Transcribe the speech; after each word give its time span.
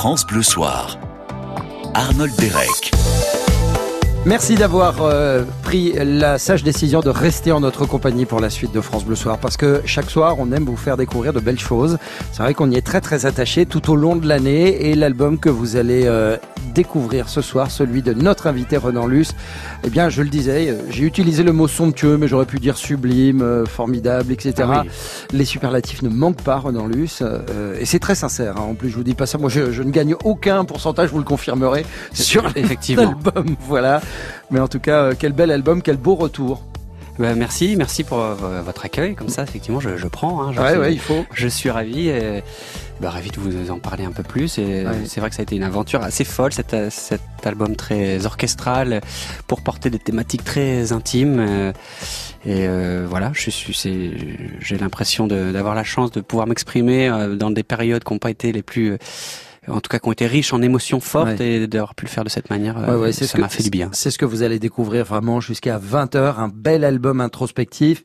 France 0.00 0.24
Bleu 0.24 0.44
Soir. 0.44 0.96
Arnold 1.92 2.32
Derek. 2.36 2.92
Merci 4.26 4.56
d'avoir 4.56 4.96
euh, 5.00 5.44
pris 5.62 5.92
la 5.92 6.38
sage 6.38 6.62
décision 6.62 7.00
de 7.00 7.08
rester 7.08 7.52
en 7.52 7.60
notre 7.60 7.86
compagnie 7.86 8.26
pour 8.26 8.40
la 8.40 8.50
suite 8.50 8.72
de 8.72 8.80
France 8.80 9.04
Bleu 9.04 9.14
Soir 9.14 9.38
parce 9.38 9.56
que 9.56 9.80
chaque 9.86 10.10
soir 10.10 10.36
on 10.38 10.52
aime 10.52 10.64
vous 10.64 10.76
faire 10.76 10.96
découvrir 10.96 11.32
de 11.32 11.40
belles 11.40 11.58
choses. 11.58 11.98
C'est 12.32 12.42
vrai 12.42 12.52
qu'on 12.52 12.70
y 12.70 12.76
est 12.76 12.84
très 12.84 13.00
très 13.00 13.26
attaché 13.26 13.64
tout 13.64 13.90
au 13.90 13.96
long 13.96 14.16
de 14.16 14.26
l'année 14.26 14.88
et 14.90 14.94
l'album 14.96 15.38
que 15.38 15.48
vous 15.48 15.76
allez 15.76 16.02
euh, 16.04 16.36
découvrir 16.74 17.28
ce 17.28 17.40
soir, 17.40 17.70
celui 17.70 18.02
de 18.02 18.12
notre 18.12 18.48
invité 18.48 18.76
Renan 18.76 19.06
Luce, 19.06 19.34
eh 19.84 19.88
bien 19.88 20.10
je 20.10 20.20
le 20.20 20.28
disais, 20.28 20.68
euh, 20.68 20.74
j'ai 20.90 21.04
utilisé 21.04 21.42
le 21.42 21.52
mot 21.52 21.68
somptueux 21.68 22.18
mais 22.18 22.28
j'aurais 22.28 22.44
pu 22.44 22.58
dire 22.58 22.76
sublime, 22.76 23.64
formidable, 23.66 24.32
etc. 24.32 24.68
Ah 24.70 24.84
Les 25.32 25.44
superlatifs 25.44 26.02
ne 26.02 26.10
manquent 26.10 26.42
pas 26.42 26.56
Renan 26.56 26.86
Luce 26.86 27.22
et 27.80 27.86
c'est 27.86 28.00
très 28.00 28.16
sincère. 28.16 28.56
Hein. 28.58 28.66
En 28.70 28.74
plus 28.74 28.90
je 28.90 28.96
vous 28.96 29.04
dis 29.04 29.14
pas 29.14 29.26
ça, 29.26 29.38
moi 29.38 29.48
je, 29.48 29.70
je 29.72 29.82
ne 29.82 29.90
gagne 29.90 30.16
aucun 30.24 30.64
pourcentage, 30.64 31.10
vous 31.10 31.18
le 31.18 31.24
confirmerez 31.24 31.86
sur 32.12 32.42
l'album. 32.42 33.56
Voilà. 33.68 34.00
Mais 34.50 34.60
en 34.60 34.68
tout 34.68 34.80
cas, 34.80 35.02
euh, 35.02 35.14
quel 35.18 35.32
bel 35.32 35.50
album, 35.50 35.82
quel 35.82 35.96
beau 35.96 36.14
retour. 36.14 36.62
Bah, 37.18 37.34
merci, 37.34 37.74
merci 37.76 38.04
pour 38.04 38.20
euh, 38.20 38.62
votre 38.64 38.84
accueil. 38.84 39.14
Comme 39.14 39.28
ça, 39.28 39.42
effectivement, 39.42 39.80
je, 39.80 40.06
prends. 40.06 40.42
Hein, 40.42 40.54
ouais, 40.56 40.76
ouais, 40.76 40.92
il 40.92 41.00
faut. 41.00 41.24
Je 41.34 41.48
suis 41.48 41.70
ravi. 41.70 42.08
Et, 42.08 42.42
bah, 43.00 43.10
ravi 43.10 43.30
de 43.30 43.38
vous 43.38 43.70
en 43.70 43.78
parler 43.78 44.04
un 44.04 44.12
peu 44.12 44.22
plus. 44.22 44.58
Et 44.58 44.84
c'est 45.04 45.20
vrai 45.20 45.28
que 45.30 45.36
ça 45.36 45.42
a 45.42 45.44
été 45.44 45.56
une 45.56 45.64
aventure 45.64 46.02
assez 46.02 46.24
folle, 46.24 46.52
cet, 46.52 46.76
cet 46.90 47.20
album 47.44 47.76
très 47.76 48.24
orchestral 48.24 49.00
pour 49.46 49.60
porter 49.62 49.90
des 49.90 49.98
thématiques 49.98 50.44
très 50.44 50.92
intimes. 50.92 51.38
Euh, 51.40 51.72
et 52.46 52.68
voilà, 53.06 53.32
je 53.34 53.50
suis, 53.50 54.16
j'ai 54.60 54.78
l'impression 54.78 55.26
d'avoir 55.26 55.74
la 55.74 55.84
chance 55.84 56.12
de 56.12 56.20
pouvoir 56.20 56.46
m'exprimer 56.46 57.10
dans 57.36 57.50
des 57.50 57.64
périodes 57.64 58.04
qui 58.04 58.12
n'ont 58.12 58.18
pas 58.18 58.30
été 58.30 58.52
les 58.52 58.62
plus 58.62 58.96
en 59.68 59.80
tout 59.80 59.88
cas 59.88 59.98
qui 59.98 60.08
ont 60.08 60.12
été 60.12 60.26
riches 60.26 60.52
en 60.52 60.62
émotions 60.62 61.00
fortes 61.00 61.40
et 61.40 61.66
d'avoir 61.66 61.94
pu 61.94 62.04
le 62.04 62.10
faire 62.10 62.24
de 62.24 62.28
cette 62.28 62.50
manière, 62.50 62.76
ouais, 62.98 63.12
ça 63.12 63.38
m'a 63.38 63.48
fait 63.48 63.62
du 63.62 63.70
bien. 63.70 63.90
C'est 63.92 64.10
ce 64.10 64.18
que 64.18 64.24
vous 64.24 64.42
allez 64.42 64.58
découvrir 64.58 65.04
vraiment 65.04 65.40
jusqu'à 65.40 65.78
20h, 65.78 66.38
un 66.38 66.48
bel 66.48 66.84
album 66.84 67.20
introspectif 67.20 68.04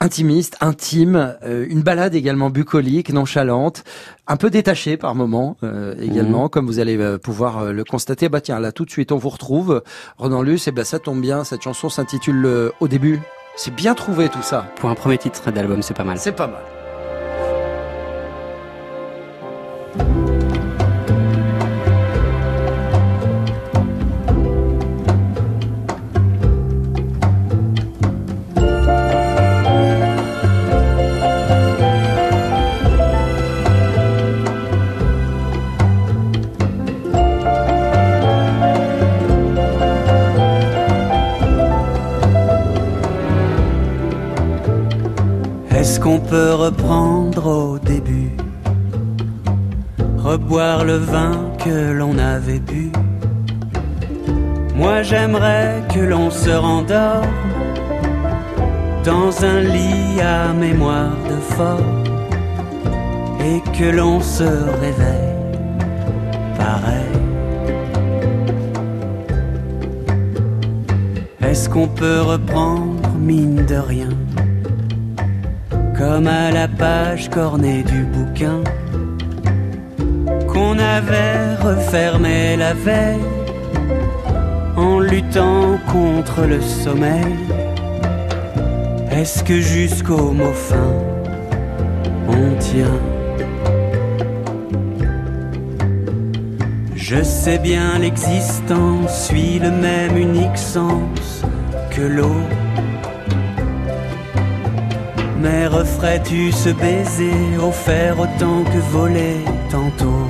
intimiste, 0.00 0.56
intime, 0.60 1.36
euh, 1.44 1.66
une 1.68 1.82
balade 1.82 2.14
également 2.14 2.50
bucolique, 2.50 3.12
nonchalante, 3.12 3.84
un 4.26 4.36
peu 4.36 4.50
détachée 4.50 4.96
par 4.96 5.14
moments 5.14 5.56
euh, 5.62 5.94
également, 6.00 6.44
mhm. 6.44 6.48
comme 6.50 6.66
vous 6.66 6.78
allez 6.78 6.96
euh, 6.98 7.18
pouvoir 7.18 7.72
le 7.72 7.84
constater. 7.84 8.28
Bah 8.28 8.40
tiens, 8.40 8.60
là 8.60 8.72
tout 8.72 8.84
de 8.84 8.90
suite 8.90 9.12
on 9.12 9.18
vous 9.18 9.30
retrouve. 9.30 9.82
Renan 10.18 10.42
Luce, 10.42 10.68
et 10.68 10.72
ben 10.72 10.84
ça 10.84 10.98
tombe 10.98 11.20
bien, 11.20 11.44
cette 11.44 11.62
chanson 11.62 11.88
s'intitule 11.88 12.72
Au 12.80 12.88
début. 12.88 13.20
C'est 13.56 13.74
bien 13.74 13.94
trouvé 13.94 14.28
tout 14.28 14.42
ça. 14.42 14.68
Pour 14.76 14.90
un 14.90 14.94
premier 14.94 15.16
titre 15.16 15.50
d'album, 15.50 15.80
c'est 15.80 15.94
pas 15.94 16.04
mal. 16.04 16.18
C'est 16.18 16.32
pas 16.32 16.48
mal. 16.48 16.83
Et 63.40 63.60
que 63.78 63.84
l'on 63.84 64.20
se 64.20 64.42
réveille 64.42 65.34
pareil. 66.58 67.14
Est-ce 71.42 71.68
qu'on 71.68 71.86
peut 71.86 72.22
reprendre 72.22 73.08
mine 73.16 73.64
de 73.66 73.76
rien 73.76 74.08
comme 75.96 76.26
à 76.26 76.50
la 76.50 76.66
page 76.66 77.30
cornée 77.30 77.84
du 77.84 78.02
bouquin 78.02 78.60
qu'on 80.48 80.76
avait 80.78 81.54
refermé 81.62 82.56
la 82.56 82.74
veille 82.74 83.28
en 84.76 84.98
luttant 84.98 85.78
contre 85.92 86.42
le 86.42 86.60
sommeil? 86.60 87.36
Est-ce 89.12 89.44
que 89.44 89.60
jusqu'au 89.60 90.32
mot 90.32 90.52
fin 90.52 91.13
on 92.28 92.54
tient 92.58 93.00
Je 96.94 97.22
sais 97.22 97.58
bien 97.58 97.98
l'existence 97.98 99.26
suit 99.26 99.58
le 99.58 99.70
même 99.70 100.16
unique 100.16 100.56
sens 100.56 101.44
que 101.90 102.00
l'eau. 102.00 102.40
Mais 105.40 105.66
referais-tu 105.66 106.50
ce 106.50 106.70
baiser 106.70 107.58
offert 107.62 108.18
autant 108.18 108.64
que 108.64 108.78
voler 108.90 109.36
tantôt 109.70 110.26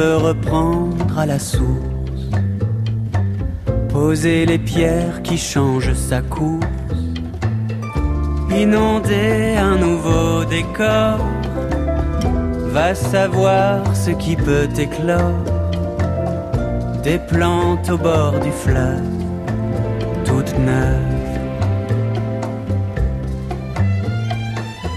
reprendre 0.00 1.18
à 1.18 1.26
la 1.26 1.38
source 1.38 2.00
Poser 3.88 4.46
les 4.46 4.58
pierres 4.58 5.22
qui 5.22 5.36
changent 5.36 5.94
sa 5.94 6.22
course. 6.22 6.64
Inonder 8.50 9.56
un 9.58 9.76
nouveau 9.76 10.44
décor. 10.44 11.18
Va 12.72 12.94
savoir 12.94 13.84
ce 13.96 14.10
qui 14.12 14.36
peut 14.36 14.68
éclore. 14.78 15.44
Des 17.02 17.18
plantes 17.18 17.90
au 17.90 17.98
bord 17.98 18.38
du 18.40 18.52
fleuve, 18.52 19.02
toutes 20.24 20.56
neuves. 20.58 21.20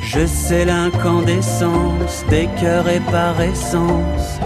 Je 0.03 0.25
sais 0.27 0.65
l'incandescence 0.65 2.23
des 2.29 2.47
cœurs 2.61 2.87
et 2.87 3.01
par 3.11 3.41
essence 3.41 4.39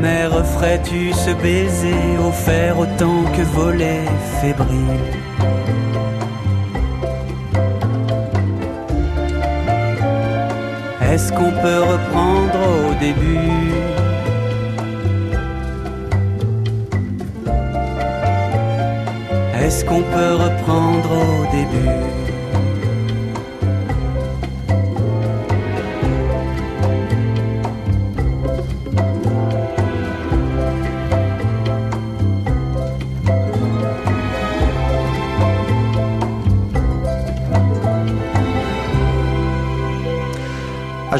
mais 0.00 0.26
referais-tu 0.26 1.12
ce 1.12 1.30
baiser 1.42 2.18
offert 2.28 2.78
autant 2.78 3.24
que 3.34 3.42
voler 3.42 4.00
fébrile 4.40 5.06
Est-ce 11.10 11.32
qu'on 11.32 11.52
peut 11.62 11.82
reprendre 11.94 12.60
au 12.88 12.94
début? 12.98 13.54
Est-ce 19.62 19.84
qu'on 19.84 20.02
peut 20.02 20.34
reprendre 20.34 21.12
au 21.12 21.50
début? 21.52 22.23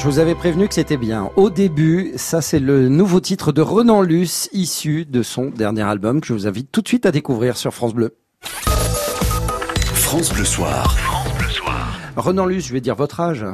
Je 0.05 0.11
vous 0.11 0.19
avais 0.19 0.35
prévenu 0.35 0.69
que 0.69 0.75
c'était 0.75 0.99
bien. 0.99 1.31
Au 1.35 1.49
début, 1.49 2.13
ça 2.17 2.43
c'est 2.43 2.59
le 2.59 2.91
nouveau 2.91 3.21
titre 3.21 3.53
de 3.53 3.63
Renan 3.63 4.03
Luce, 4.03 4.51
issu 4.53 5.07
de 5.07 5.23
son 5.23 5.47
dernier 5.47 5.81
album 5.81 6.21
que 6.21 6.27
je 6.27 6.35
vous 6.35 6.47
invite 6.47 6.71
tout 6.71 6.83
de 6.83 6.89
suite 6.89 7.07
à 7.07 7.11
découvrir 7.11 7.57
sur 7.57 7.73
France 7.73 7.95
Bleu. 7.95 8.15
France 9.95 10.31
Bleu 10.35 10.45
Soir. 10.45 10.95
Renan 12.19 12.45
Luce, 12.45 12.67
je 12.67 12.75
vais 12.75 12.83
dire 12.83 12.97
votre 12.97 13.19
âge. 13.19 13.47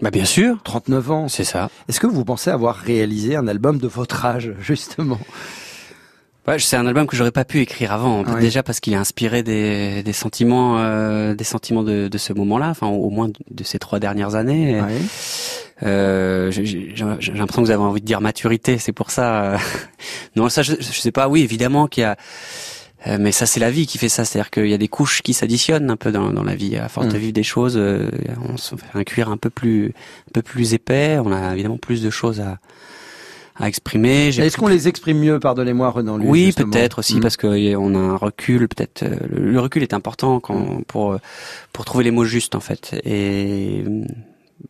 Bah 0.00 0.10
bien 0.10 0.24
sûr. 0.24 0.56
39 0.64 1.10
ans. 1.12 1.28
C'est 1.28 1.44
ça. 1.44 1.70
Est-ce 1.88 2.00
que 2.00 2.08
vous 2.08 2.24
pensez 2.24 2.50
avoir 2.50 2.74
réalisé 2.74 3.36
un 3.36 3.46
album 3.46 3.78
de 3.78 3.86
votre 3.86 4.24
âge, 4.24 4.54
justement? 4.58 5.20
Ouais, 6.48 6.58
c'est 6.58 6.76
un 6.76 6.88
album 6.88 7.06
que 7.06 7.14
j'aurais 7.14 7.30
pas 7.30 7.44
pu 7.44 7.60
écrire 7.60 7.92
avant. 7.92 8.24
Déjà 8.40 8.64
parce 8.64 8.80
qu'il 8.80 8.92
est 8.92 8.96
inspiré 8.96 9.44
des, 9.44 10.02
des 10.02 10.12
sentiments, 10.12 10.80
euh, 10.80 11.36
des 11.36 11.44
sentiments 11.44 11.84
de, 11.84 12.08
de 12.08 12.18
ce 12.18 12.32
moment-là, 12.32 12.70
enfin 12.70 12.88
au 12.88 13.10
moins 13.10 13.28
de 13.28 13.62
ces 13.62 13.78
trois 13.78 14.00
dernières 14.00 14.34
années. 14.34 14.80
Ouais. 14.80 15.00
Euh, 15.82 16.50
j'ai 16.50 16.92
l'impression 17.34 17.62
que 17.62 17.66
vous 17.66 17.70
avez 17.70 17.82
envie 17.82 18.00
de 18.00 18.06
dire 18.06 18.20
maturité, 18.20 18.78
c'est 18.78 18.92
pour 18.92 19.10
ça. 19.10 19.56
non, 20.36 20.48
ça, 20.48 20.62
je, 20.62 20.74
je 20.78 21.00
sais 21.00 21.12
pas. 21.12 21.28
Oui, 21.28 21.42
évidemment 21.42 21.86
qu'il 21.86 22.02
y 22.02 22.04
a. 22.04 22.16
Euh, 23.06 23.16
mais 23.18 23.32
ça, 23.32 23.46
c'est 23.46 23.60
la 23.60 23.70
vie 23.70 23.86
qui 23.86 23.98
fait 23.98 24.08
ça. 24.08 24.24
C'est-à-dire 24.24 24.50
qu'il 24.50 24.68
y 24.68 24.74
a 24.74 24.78
des 24.78 24.88
couches 24.88 25.22
qui 25.22 25.34
s'additionnent 25.34 25.90
un 25.90 25.96
peu 25.96 26.12
dans, 26.12 26.30
dans 26.30 26.44
la 26.44 26.54
vie. 26.54 26.76
À 26.76 26.88
force 26.88 27.08
de 27.08 27.16
mm. 27.16 27.20
vivre 27.20 27.32
des 27.32 27.42
choses, 27.42 27.76
euh, 27.76 28.10
on 28.48 28.56
se 28.56 28.76
fait 28.76 28.86
un 28.94 29.04
cuir 29.04 29.28
un 29.28 29.36
peu 29.36 29.50
plus, 29.50 29.86
un 29.86 30.32
peu 30.32 30.42
plus 30.42 30.74
épais. 30.74 31.18
On 31.18 31.32
a 31.32 31.52
évidemment 31.52 31.78
plus 31.78 32.02
de 32.02 32.10
choses 32.10 32.40
à, 32.40 32.58
à 33.56 33.68
exprimer. 33.68 34.28
Est-ce 34.28 34.56
qu'on 34.56 34.68
les 34.68 34.88
exprime 34.88 35.18
mieux, 35.18 35.40
pardonnez-moi, 35.40 35.90
Renan 35.90 36.18
Oui, 36.20 36.52
peut-être 36.52 37.00
aussi, 37.00 37.16
mm. 37.16 37.20
parce 37.20 37.36
qu'on 37.36 37.94
a 37.94 37.98
un 37.98 38.16
recul, 38.16 38.68
peut-être. 38.68 39.02
Euh, 39.02 39.16
le, 39.30 39.60
recul 39.60 39.82
est 39.82 39.94
important 39.94 40.38
quand, 40.38 40.82
pour, 40.86 41.16
pour 41.72 41.84
trouver 41.84 42.04
les 42.04 42.12
mots 42.12 42.24
justes, 42.24 42.54
en 42.54 42.60
fait. 42.60 43.00
Et 43.04 43.84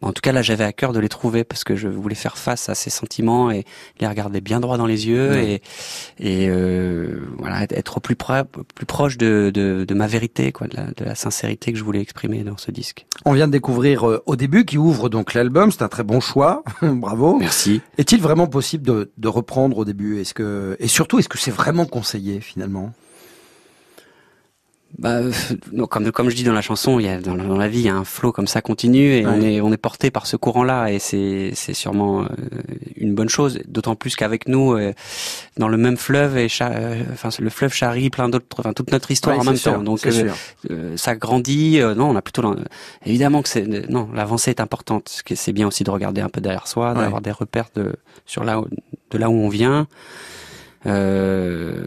en 0.01 0.13
tout 0.13 0.21
cas, 0.23 0.33
là, 0.33 0.43
j'avais 0.43 0.65
à 0.65 0.73
cœur 0.73 0.93
de 0.93 1.01
les 1.01 1.09
trouver 1.09 1.45
parce 1.45 1.65
que 1.65 1.77
je 1.77 1.89
voulais 1.89 2.15
faire 2.15 2.39
face 2.39 2.69
à 2.69 2.75
ces 2.75 2.91
sentiments 2.91 3.51
et 3.51 3.65
les 4.01 4.07
regarder 4.07 4.41
bien 4.41 4.61
droit 4.61 4.79
dans 4.79 4.87
les 4.87 5.09
yeux 5.09 5.37
et, 5.37 5.63
et 6.19 6.49
euh, 6.49 7.21
voilà, 7.39 7.65
être 7.71 8.01
plus, 8.01 8.17
plus 8.17 8.87
proche 8.87 9.19
de, 9.19 9.51
de, 9.53 9.85
de, 9.85 9.95
ma 9.95 10.07
vérité, 10.07 10.53
quoi, 10.53 10.67
de 10.67 10.77
la, 10.77 10.87
de 10.87 11.05
la, 11.05 11.15
sincérité 11.15 11.73
que 11.73 11.79
je 11.79 11.85
voulais 11.85 12.01
exprimer 12.01 12.43
dans 12.43 12.57
ce 12.57 12.71
disque. 12.71 13.07
On 13.25 13.33
vient 13.33 13.47
de 13.47 13.53
découvrir 13.53 14.09
euh, 14.09 14.23
au 14.27 14.37
début 14.37 14.65
qui 14.65 14.79
ouvre 14.79 15.09
donc 15.09 15.35
l'album. 15.35 15.71
C'est 15.71 15.83
un 15.83 15.89
très 15.89 16.05
bon 16.05 16.21
choix. 16.21 16.63
Bravo. 16.83 17.39
Merci. 17.39 17.81
Est-il 17.99 18.21
vraiment 18.21 18.47
possible 18.47 18.87
de, 18.87 19.11
de 19.17 19.29
reprendre 19.29 19.79
au 19.79 19.85
début? 19.85 20.21
Est-ce 20.21 20.35
que 20.35 20.77
et 20.79 20.89
surtout 20.89 21.19
est-ce 21.19 21.29
que 21.29 21.39
c'est 21.39 21.51
vraiment 21.51 21.85
conseillé 21.85 22.41
finalement? 22.41 22.93
Bah, 24.99 25.21
comme 25.89 26.13
comme 26.13 26.29
je 26.29 26.37
dis 26.37 26.45
dans 26.45 26.53
la 26.53 26.61
chanson, 26.61 27.01
il 27.01 27.07
y 27.07 27.09
a 27.09 27.19
dans, 27.19 27.35
la 27.35 27.69
vie 27.69 27.81
il 27.81 27.87
y 27.87 27.89
a 27.89 27.95
un 27.95 28.05
flot 28.05 28.31
comme 28.31 28.47
ça 28.47 28.61
continue 28.61 29.15
et 29.15 29.27
on 29.27 29.41
est 29.41 29.61
on 29.61 29.73
est 29.73 29.79
porté 29.79 30.11
par 30.11 30.27
ce 30.27 30.37
courant-là 30.37 30.89
et 30.89 30.99
c'est 30.99 31.53
c'est 31.55 31.73
sûrement 31.73 32.23
euh, 32.23 32.27
une 32.97 33.15
bonne 33.15 33.29
chose. 33.29 33.61
D'autant 33.67 33.97
plus 33.97 34.17
qu'avec 34.17 34.49
nous, 34.49 34.75
euh, 34.75 34.93
dans 35.57 35.69
le 35.69 35.79
même 35.79 35.97
fleuve 35.97 36.37
et 36.37 36.49
euh, 36.61 37.03
enfin 37.13 37.31
le 37.39 37.51
fleuve 37.51 37.73
charrie 37.73 38.11
plein 38.11 38.29
d'autres, 38.29 38.47
enfin 38.59 38.75
toute 38.75 38.93
notre 38.93 39.11
histoire 39.11 39.39
en 39.39 39.45
même 39.45 39.59
temps. 39.59 39.83
Donc 39.83 40.07
ça 40.97 41.17
grandit. 41.17 41.81
non, 41.81 42.11
on 42.11 42.17
a 42.17 42.23
plutôt 42.23 42.55
évidemment 43.07 43.43
que 43.43 43.49
c'est 43.49 43.67
non 43.89 44.09
l'avancée 44.15 44.51
est 44.51 44.61
importante. 44.61 45.23
C'est 45.35 45.53
bien 45.53 45.67
aussi 45.67 45.85
de 45.85 45.91
regarder 45.91 46.21
un 46.21 46.29
peu 46.29 46.41
derrière 46.41 46.67
soi, 46.67 46.93
d'avoir 46.95 47.23
des 47.23 47.33
repères 47.33 47.71
de 47.75 47.95
sur 48.27 48.45
là 48.45 48.61
de 49.11 49.19
là 49.19 49.31
où 49.31 49.35
on 49.35 49.49
vient. 49.49 49.87
Euh, 50.87 51.85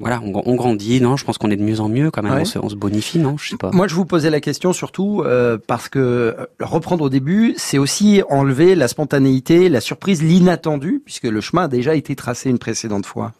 voilà, 0.00 0.20
on, 0.22 0.42
on, 0.44 0.54
grandit, 0.56 1.00
non 1.00 1.16
Je 1.16 1.24
pense 1.24 1.38
qu'on 1.38 1.50
est 1.50 1.56
de 1.56 1.62
mieux 1.62 1.80
en 1.80 1.88
mieux 1.88 2.10
quand 2.10 2.22
même. 2.22 2.32
On, 2.32 2.44
se, 2.44 2.58
on, 2.58 2.68
se, 2.68 2.74
bonifie, 2.74 3.18
non 3.18 3.36
Je 3.38 3.50
sais 3.50 3.56
pas. 3.56 3.70
Moi, 3.70 3.86
je 3.86 3.94
vous 3.94 4.04
posais 4.04 4.30
la 4.30 4.40
question 4.40 4.72
surtout 4.72 5.22
euh, 5.24 5.58
parce 5.64 5.88
que 5.88 5.98
euh, 5.98 6.46
reprendre 6.60 7.04
au 7.04 7.08
début, 7.08 7.54
c'est 7.56 7.78
aussi 7.78 8.22
enlever 8.28 8.74
la 8.74 8.88
spontanéité, 8.88 9.68
la 9.68 9.80
surprise, 9.80 10.22
l'inattendu, 10.22 11.02
puisque 11.04 11.24
le 11.24 11.40
chemin 11.40 11.64
a 11.64 11.68
déjà 11.68 11.94
été 11.94 12.16
tracé 12.16 12.50
une 12.50 12.58
précédente 12.58 13.06
fois. 13.06 13.32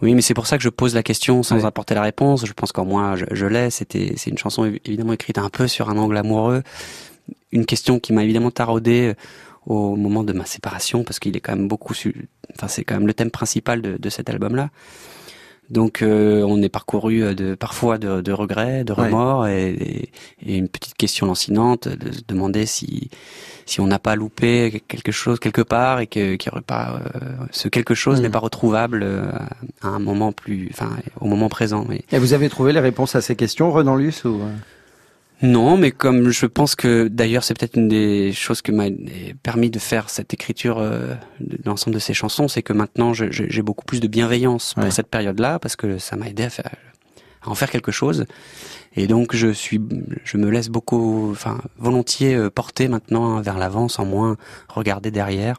Oui, 0.00 0.14
mais 0.14 0.22
c'est 0.22 0.34
pour 0.34 0.46
ça 0.46 0.56
que 0.56 0.64
je 0.64 0.68
pose 0.68 0.94
la 0.94 1.04
question 1.04 1.44
sans 1.44 1.64
apporter 1.64 1.94
la 1.94 2.02
réponse. 2.02 2.44
Je 2.44 2.52
pense 2.52 2.72
qu'en 2.72 2.84
moi, 2.84 3.14
je, 3.14 3.24
je 3.30 3.46
l'ai. 3.46 3.70
C'était, 3.70 4.14
c'est 4.16 4.30
une 4.30 4.38
chanson 4.38 4.64
évidemment 4.84 5.12
écrite 5.12 5.38
un 5.38 5.48
peu 5.48 5.68
sur 5.68 5.90
un 5.90 5.96
angle 5.96 6.16
amoureux. 6.16 6.62
Une 7.52 7.66
question 7.66 8.00
qui 8.00 8.12
m'a 8.12 8.24
évidemment 8.24 8.50
taraudé 8.50 9.14
au 9.66 9.96
moment 9.96 10.24
de 10.24 10.32
ma 10.32 10.44
séparation 10.44 11.04
parce 11.04 11.18
qu'il 11.18 11.36
est 11.36 11.40
quand 11.40 11.54
même 11.56 11.68
beaucoup 11.68 11.94
enfin 12.54 12.68
c'est 12.68 12.84
quand 12.84 12.94
même 12.94 13.06
le 13.06 13.14
thème 13.14 13.30
principal 13.30 13.82
de, 13.82 13.96
de 13.96 14.08
cet 14.10 14.28
album 14.30 14.56
là 14.56 14.70
donc 15.70 16.02
euh, 16.02 16.42
on 16.42 16.60
est 16.60 16.68
parcouru 16.68 17.22
euh, 17.22 17.34
de 17.34 17.54
parfois 17.54 17.96
de, 17.96 18.20
de 18.20 18.32
regrets 18.32 18.84
de 18.84 18.92
remords 18.92 19.46
et, 19.46 20.10
et, 20.44 20.56
une 20.56 20.68
petite 20.68 20.94
question 20.94 21.26
lancinante 21.26 21.88
de 21.88 22.12
se 22.12 22.20
demander 22.28 22.66
si 22.66 23.08
si 23.64 23.80
on 23.80 23.86
n'a 23.86 23.98
pas 23.98 24.14
loupé 24.16 24.82
quelque 24.86 25.12
chose 25.12 25.38
quelque 25.38 25.62
part 25.62 26.00
et 26.00 26.06
que 26.06 26.34
qu'il 26.34 26.52
aurait 26.52 26.60
pas 26.60 27.00
euh, 27.14 27.20
ce 27.52 27.68
quelque 27.68 27.94
chose 27.94 28.20
n'est 28.20 28.28
mm. 28.28 28.32
pas 28.32 28.40
retrouvable 28.40 29.06
à 29.80 29.88
un 29.88 29.98
moment 29.98 30.32
plus 30.32 30.68
enfin 30.72 30.90
au 31.20 31.26
moment 31.26 31.48
présent. 31.48 31.86
Et 32.10 32.18
vous 32.18 32.34
avez 32.34 32.48
trouvé 32.48 32.72
les 32.72 32.80
réponses 32.80 33.14
à 33.14 33.20
ces 33.22 33.36
questions 33.36 33.70
Renan 33.70 33.96
Luce 33.96 34.24
ou 34.24 34.40
non, 35.42 35.76
mais 35.76 35.90
comme 35.90 36.30
je 36.30 36.46
pense 36.46 36.76
que 36.76 37.08
d'ailleurs 37.08 37.42
c'est 37.42 37.58
peut-être 37.58 37.76
une 37.76 37.88
des 37.88 38.32
choses 38.32 38.62
que 38.62 38.70
m'a 38.70 38.84
permis 39.42 39.70
de 39.70 39.80
faire 39.80 40.08
cette 40.08 40.32
écriture 40.32 40.78
euh, 40.78 41.14
de 41.40 41.58
l'ensemble 41.64 41.94
de 41.94 42.00
ces 42.00 42.14
chansons, 42.14 42.46
c'est 42.46 42.62
que 42.62 42.72
maintenant 42.72 43.12
j'ai 43.12 43.62
beaucoup 43.62 43.84
plus 43.84 43.98
de 43.98 44.06
bienveillance 44.06 44.74
pour 44.74 44.92
cette 44.92 45.08
période-là 45.08 45.58
parce 45.58 45.74
que 45.74 45.98
ça 45.98 46.16
m'a 46.16 46.28
aidé 46.28 46.44
à, 46.44 46.50
faire, 46.50 46.70
à 47.42 47.50
en 47.50 47.56
faire 47.56 47.70
quelque 47.70 47.90
chose. 47.90 48.26
Et 48.94 49.08
donc 49.08 49.34
je 49.34 49.48
suis, 49.48 49.80
je 50.22 50.36
me 50.36 50.48
laisse 50.48 50.68
beaucoup, 50.68 51.30
enfin 51.32 51.58
volontiers 51.76 52.34
euh, 52.34 52.48
porter 52.48 52.86
maintenant 52.86 53.40
vers 53.40 53.58
l'avant 53.58 53.88
sans 53.88 54.04
moins 54.04 54.36
regarder 54.68 55.10
derrière. 55.10 55.58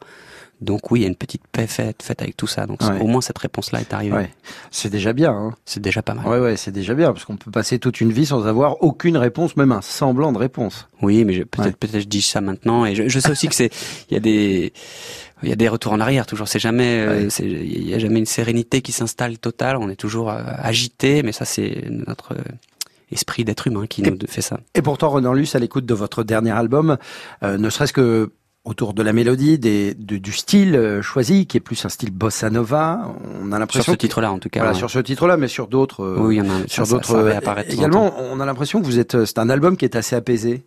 Donc 0.63 0.91
oui, 0.91 1.01
il 1.01 1.03
y 1.03 1.05
a 1.05 1.09
une 1.09 1.15
petite 1.15 1.43
paix 1.51 1.67
faite, 1.67 2.01
faite 2.01 2.21
avec 2.21 2.37
tout 2.37 2.47
ça. 2.47 2.65
Donc 2.65 2.79
au 3.01 3.07
moins 3.07 3.21
cette 3.21 3.37
réponse-là 3.37 3.81
est 3.81 3.93
arrivée. 3.93 4.29
C'est 4.71 4.89
déjà 4.89 5.13
bien. 5.13 5.31
Hein. 5.31 5.53
C'est 5.65 5.81
déjà 5.81 6.01
pas 6.01 6.13
mal. 6.13 6.25
Ouais, 6.25 6.39
ouais, 6.39 6.57
c'est 6.57 6.71
déjà 6.71 6.93
bien 6.93 7.11
parce 7.13 7.25
qu'on 7.25 7.37
peut 7.37 7.51
passer 7.51 7.79
toute 7.79 8.01
une 8.01 8.11
vie 8.11 8.25
sans 8.25 8.47
avoir 8.47 8.81
aucune 8.81 9.17
réponse, 9.17 9.55
même 9.57 9.71
un 9.71 9.81
semblant 9.81 10.31
de 10.31 10.37
réponse. 10.37 10.87
Oui, 11.01 11.25
mais 11.25 11.45
peut-être 11.45 11.77
peut-être 11.77 11.99
je 11.99 12.07
dis 12.07 12.21
ça 12.21 12.41
maintenant 12.41 12.85
et 12.85 12.95
je, 12.95 13.19
sais 13.19 13.31
aussi 13.31 13.47
que 13.47 13.55
c'est 13.55 13.71
il 14.09 14.13
y 14.13 14.17
a 14.17 14.19
des 14.19 14.73
il 15.43 15.49
y 15.49 15.51
a 15.51 15.55
des 15.55 15.67
retours 15.67 15.91
en 15.91 15.99
arrière. 15.99 16.25
Toujours, 16.25 16.47
c'est 16.47 16.59
jamais 16.59 16.99
euh, 16.99 17.29
il 17.39 17.87
y 17.87 17.93
a 17.93 17.99
jamais 17.99 18.19
une 18.19 18.25
sérénité 18.25 18.81
qui 18.81 18.93
s'installe 18.93 19.37
totale. 19.37 19.77
On 19.77 19.89
est 19.89 19.97
toujours 19.97 20.29
euh, 20.29 20.41
agité, 20.57 21.21
mais 21.21 21.33
ça 21.33 21.43
c'est 21.43 21.85
notre 21.89 22.35
esprit 23.13 23.45
d'être 23.45 23.67
humain 23.67 23.87
qui 23.87 24.01
nous 24.01 24.17
fait 24.27 24.41
ça. 24.41 24.59
Et 24.75 24.81
pourtant, 24.81 25.09
Renan 25.09 25.33
Luce, 25.33 25.55
à 25.55 25.59
l'écoute 25.59 25.85
de 25.85 25.93
votre 25.93 26.23
dernier 26.23 26.51
album, 26.51 26.97
euh, 27.43 27.57
ne 27.57 27.69
serait-ce 27.69 27.93
que 27.93 28.31
autour 28.65 28.93
de 28.93 29.03
la 29.03 29.11
mélodie, 29.11 29.59
des, 29.59 29.93
du 29.93 30.31
style 30.31 30.75
euh, 30.75 31.01
choisi, 31.01 31.45
qui 31.47 31.57
est 31.57 31.59
plus 31.59 31.83
un 31.85 31.89
style 31.89 32.11
bossa 32.11 32.49
nova. 32.49 33.13
On 33.41 33.51
a 33.51 33.59
l'impression 33.59 33.83
sur 33.83 33.93
ce 33.93 33.97
titre-là, 33.97 34.31
en 34.31 34.39
tout 34.39 34.49
cas. 34.49 34.61
Voilà, 34.61 34.73
sur 34.73 34.89
ce 34.89 34.99
titre-là, 34.99 35.35
mais 35.35 35.49
sur 35.49 35.67
d'autres. 35.67 36.03
Euh, 36.03 36.17
oui, 36.19 36.35
il 36.35 36.37
y 36.37 36.41
en 36.41 36.49
a. 36.49 36.67
Sur 36.67 36.87
d'autres. 36.87 37.15
Euh, 37.15 37.63
également, 37.67 38.13
on 38.19 38.39
a 38.39 38.45
l'impression 38.45 38.79
que 38.79 38.85
vous 38.85 38.99
êtes. 38.99 39.25
C'est 39.25 39.39
un 39.39 39.49
album 39.49 39.75
qui 39.75 39.85
est 39.85 39.95
assez 39.95 40.15
apaisé. 40.15 40.63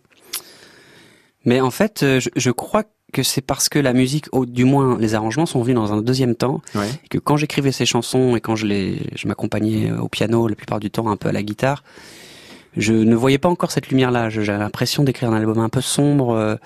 Mais 1.45 1.59
en 1.61 1.71
fait, 1.71 2.05
je, 2.19 2.29
je 2.35 2.51
crois 2.51 2.83
que 3.13 3.23
c'est 3.23 3.41
parce 3.41 3.69
que 3.69 3.79
la 3.79 3.93
musique, 3.93 4.25
ou 4.33 4.45
du 4.45 4.65
moins 4.65 4.97
les 4.99 5.15
arrangements, 5.15 5.45
sont 5.45 5.61
venus 5.61 5.75
dans 5.75 5.93
un 5.93 6.01
deuxième 6.01 6.35
temps, 6.35 6.61
et 6.75 7.07
que 7.07 7.17
quand 7.17 7.37
j'écrivais 7.37 7.71
ces 7.71 7.85
chansons 7.85 8.35
et 8.35 8.41
quand 8.41 8.57
je 8.57 8.67
les, 8.67 9.01
je 9.15 9.27
m'accompagnais 9.29 9.91
au 9.93 10.09
piano 10.09 10.47
la 10.47 10.55
plupart 10.55 10.81
du 10.81 10.91
temps, 10.91 11.09
un 11.09 11.15
peu 11.15 11.29
à 11.29 11.31
la 11.31 11.41
guitare, 11.41 11.83
je 12.75 12.93
ne 12.93 13.15
voyais 13.15 13.37
pas 13.37 13.47
encore 13.47 13.71
cette 13.71 13.87
lumière-là. 13.87 14.29
J'avais 14.29 14.59
l'impression 14.59 15.03
d'écrire 15.03 15.31
un 15.31 15.37
album 15.37 15.57
un 15.59 15.69
peu 15.69 15.79
sombre 15.79 16.59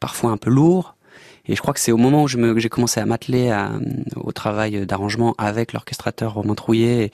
parfois 0.00 0.30
un 0.30 0.36
peu 0.36 0.50
lourd. 0.50 0.94
Et 1.48 1.56
je 1.56 1.60
crois 1.60 1.74
que 1.74 1.80
c'est 1.80 1.92
au 1.92 1.96
moment 1.96 2.24
où 2.24 2.28
j'ai 2.28 2.68
commencé 2.68 3.00
à 3.00 3.06
m'atteler 3.06 3.54
au 4.16 4.32
travail 4.32 4.86
d'arrangement 4.86 5.34
avec 5.38 5.72
l'orchestrateur 5.72 6.34
Romain 6.34 6.54
Trouillet 6.54 7.04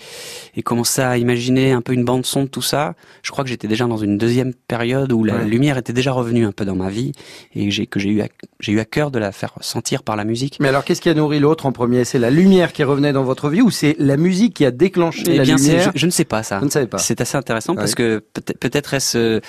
et, 0.54 0.58
et 0.58 0.62
commencer 0.62 1.02
à 1.02 1.18
imaginer 1.18 1.72
un 1.72 1.80
peu 1.80 1.92
une 1.92 2.04
bande 2.04 2.26
son 2.26 2.44
de 2.44 2.48
tout 2.48 2.62
ça. 2.62 2.94
Je 3.22 3.30
crois 3.30 3.44
que 3.44 3.50
j'étais 3.50 3.68
déjà 3.68 3.86
dans 3.86 3.96
une 3.96 4.18
deuxième 4.18 4.52
période 4.54 5.12
où 5.12 5.24
la 5.24 5.44
lumière 5.44 5.78
était 5.78 5.92
déjà 5.92 6.12
revenue 6.12 6.44
un 6.44 6.52
peu 6.52 6.64
dans 6.64 6.76
ma 6.76 6.90
vie 6.90 7.12
et 7.54 7.68
que 7.86 8.00
j'ai 8.00 8.10
eu 8.10 8.20
à, 8.20 8.28
j'ai 8.60 8.72
eu 8.72 8.80
à 8.80 8.84
cœur 8.84 9.10
de 9.10 9.18
la 9.18 9.32
faire 9.32 9.54
sentir 9.60 10.02
par 10.02 10.16
la 10.16 10.24
musique. 10.24 10.58
Mais 10.60 10.68
alors 10.68 10.84
qu'est-ce 10.84 11.00
qui 11.00 11.08
a 11.08 11.14
nourri 11.14 11.38
l'autre 11.38 11.66
en 11.66 11.72
premier? 11.72 12.04
C'est 12.04 12.18
la 12.18 12.30
lumière 12.30 12.72
qui 12.72 12.82
revenait 12.82 13.12
dans 13.12 13.24
votre 13.24 13.48
vie 13.48 13.62
ou 13.62 13.70
c'est 13.70 13.96
la 13.98 14.16
musique 14.16 14.54
qui 14.54 14.64
a 14.64 14.70
déclenché 14.70 15.22
eh 15.26 15.36
la 15.36 15.44
lumière? 15.44 15.92
je, 15.94 16.06
ne 16.06 16.10
sais 16.10 16.24
pas 16.24 16.42
ça. 16.42 16.58
Je 16.60 16.64
ne 16.64 16.70
savais 16.70 16.86
pas. 16.86 16.98
C'est 16.98 17.20
assez 17.20 17.36
intéressant 17.36 17.74
parce 17.74 17.94
que 17.94 18.22
peut-être 18.32 18.94
est-ce 18.94 19.18
euh, 19.18 19.40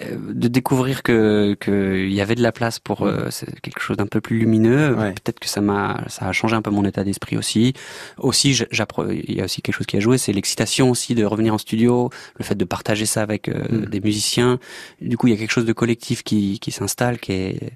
de 0.00 0.48
découvrir 0.48 1.02
que 1.02 1.56
qu'il 1.60 2.12
y 2.12 2.20
avait 2.20 2.34
de 2.34 2.42
la 2.42 2.52
place 2.52 2.78
pour 2.78 3.02
euh, 3.02 3.28
quelque 3.62 3.80
chose 3.80 3.96
d'un 3.96 4.06
peu 4.06 4.20
plus 4.24 4.38
lumineux. 4.38 4.96
Peut-être 4.96 5.38
que 5.38 5.48
ça 5.48 5.60
m'a, 5.60 6.02
ça 6.08 6.26
a 6.26 6.32
changé 6.32 6.56
un 6.56 6.62
peu 6.62 6.70
mon 6.70 6.84
état 6.84 7.04
d'esprit 7.04 7.36
aussi. 7.36 7.74
Aussi, 8.18 8.52
il 8.52 9.34
y 9.36 9.40
a 9.40 9.44
aussi 9.44 9.62
quelque 9.62 9.76
chose 9.76 9.86
qui 9.86 9.96
a 9.96 10.00
joué, 10.00 10.18
c'est 10.18 10.32
l'excitation 10.32 10.90
aussi 10.90 11.14
de 11.14 11.24
revenir 11.24 11.54
en 11.54 11.58
studio, 11.58 12.10
le 12.38 12.44
fait 12.44 12.56
de 12.56 12.64
partager 12.64 13.06
ça 13.06 13.22
avec 13.22 13.48
euh, 13.48 13.62
mm. 13.70 13.86
des 13.86 14.00
musiciens. 14.00 14.58
Du 15.00 15.16
coup, 15.16 15.28
il 15.28 15.30
y 15.30 15.34
a 15.34 15.36
quelque 15.36 15.52
chose 15.52 15.66
de 15.66 15.72
collectif 15.72 16.24
qui, 16.24 16.58
qui 16.58 16.72
s'installe, 16.72 17.18
qui 17.18 17.32
est 17.32 17.72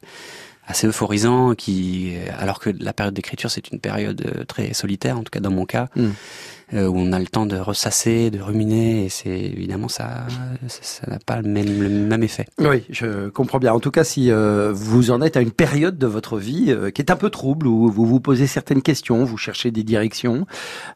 assez 0.66 0.86
euphorisant, 0.86 1.54
qui, 1.54 2.14
alors 2.38 2.58
que 2.60 2.70
la 2.70 2.92
période 2.92 3.14
d'écriture, 3.14 3.50
c'est 3.50 3.70
une 3.70 3.78
période 3.78 4.20
euh, 4.26 4.44
très 4.44 4.72
solitaire, 4.74 5.18
en 5.18 5.22
tout 5.22 5.30
cas 5.30 5.40
dans 5.40 5.50
mon 5.50 5.66
cas. 5.66 5.88
Mm. 5.94 6.08
Euh, 6.74 6.86
où 6.86 6.98
on 6.98 7.12
a 7.12 7.18
le 7.18 7.26
temps 7.26 7.46
de 7.46 7.56
ressasser, 7.56 8.30
de 8.30 8.40
ruminer, 8.40 9.06
et 9.06 9.08
c'est 9.08 9.30
évidemment 9.30 9.88
ça, 9.88 10.26
ça 10.68 11.06
n'a 11.10 11.18
pas 11.18 11.40
le 11.40 11.48
même, 11.48 11.80
le 11.80 11.88
même 11.88 12.22
effet. 12.22 12.44
Oui, 12.58 12.84
je 12.90 13.30
comprends 13.30 13.58
bien. 13.58 13.72
En 13.72 13.80
tout 13.80 13.90
cas, 13.90 14.04
si 14.04 14.30
euh, 14.30 14.70
vous 14.74 15.10
en 15.10 15.22
êtes 15.22 15.38
à 15.38 15.40
une 15.40 15.50
période 15.50 15.96
de 15.96 16.06
votre 16.06 16.36
vie 16.36 16.66
euh, 16.68 16.90
qui 16.90 17.00
est 17.00 17.10
un 17.10 17.16
peu 17.16 17.30
trouble, 17.30 17.66
où 17.66 17.90
vous 17.90 18.04
vous 18.04 18.20
posez 18.20 18.46
certaines 18.46 18.82
questions, 18.82 19.24
vous 19.24 19.38
cherchez 19.38 19.70
des 19.70 19.82
directions, 19.82 20.46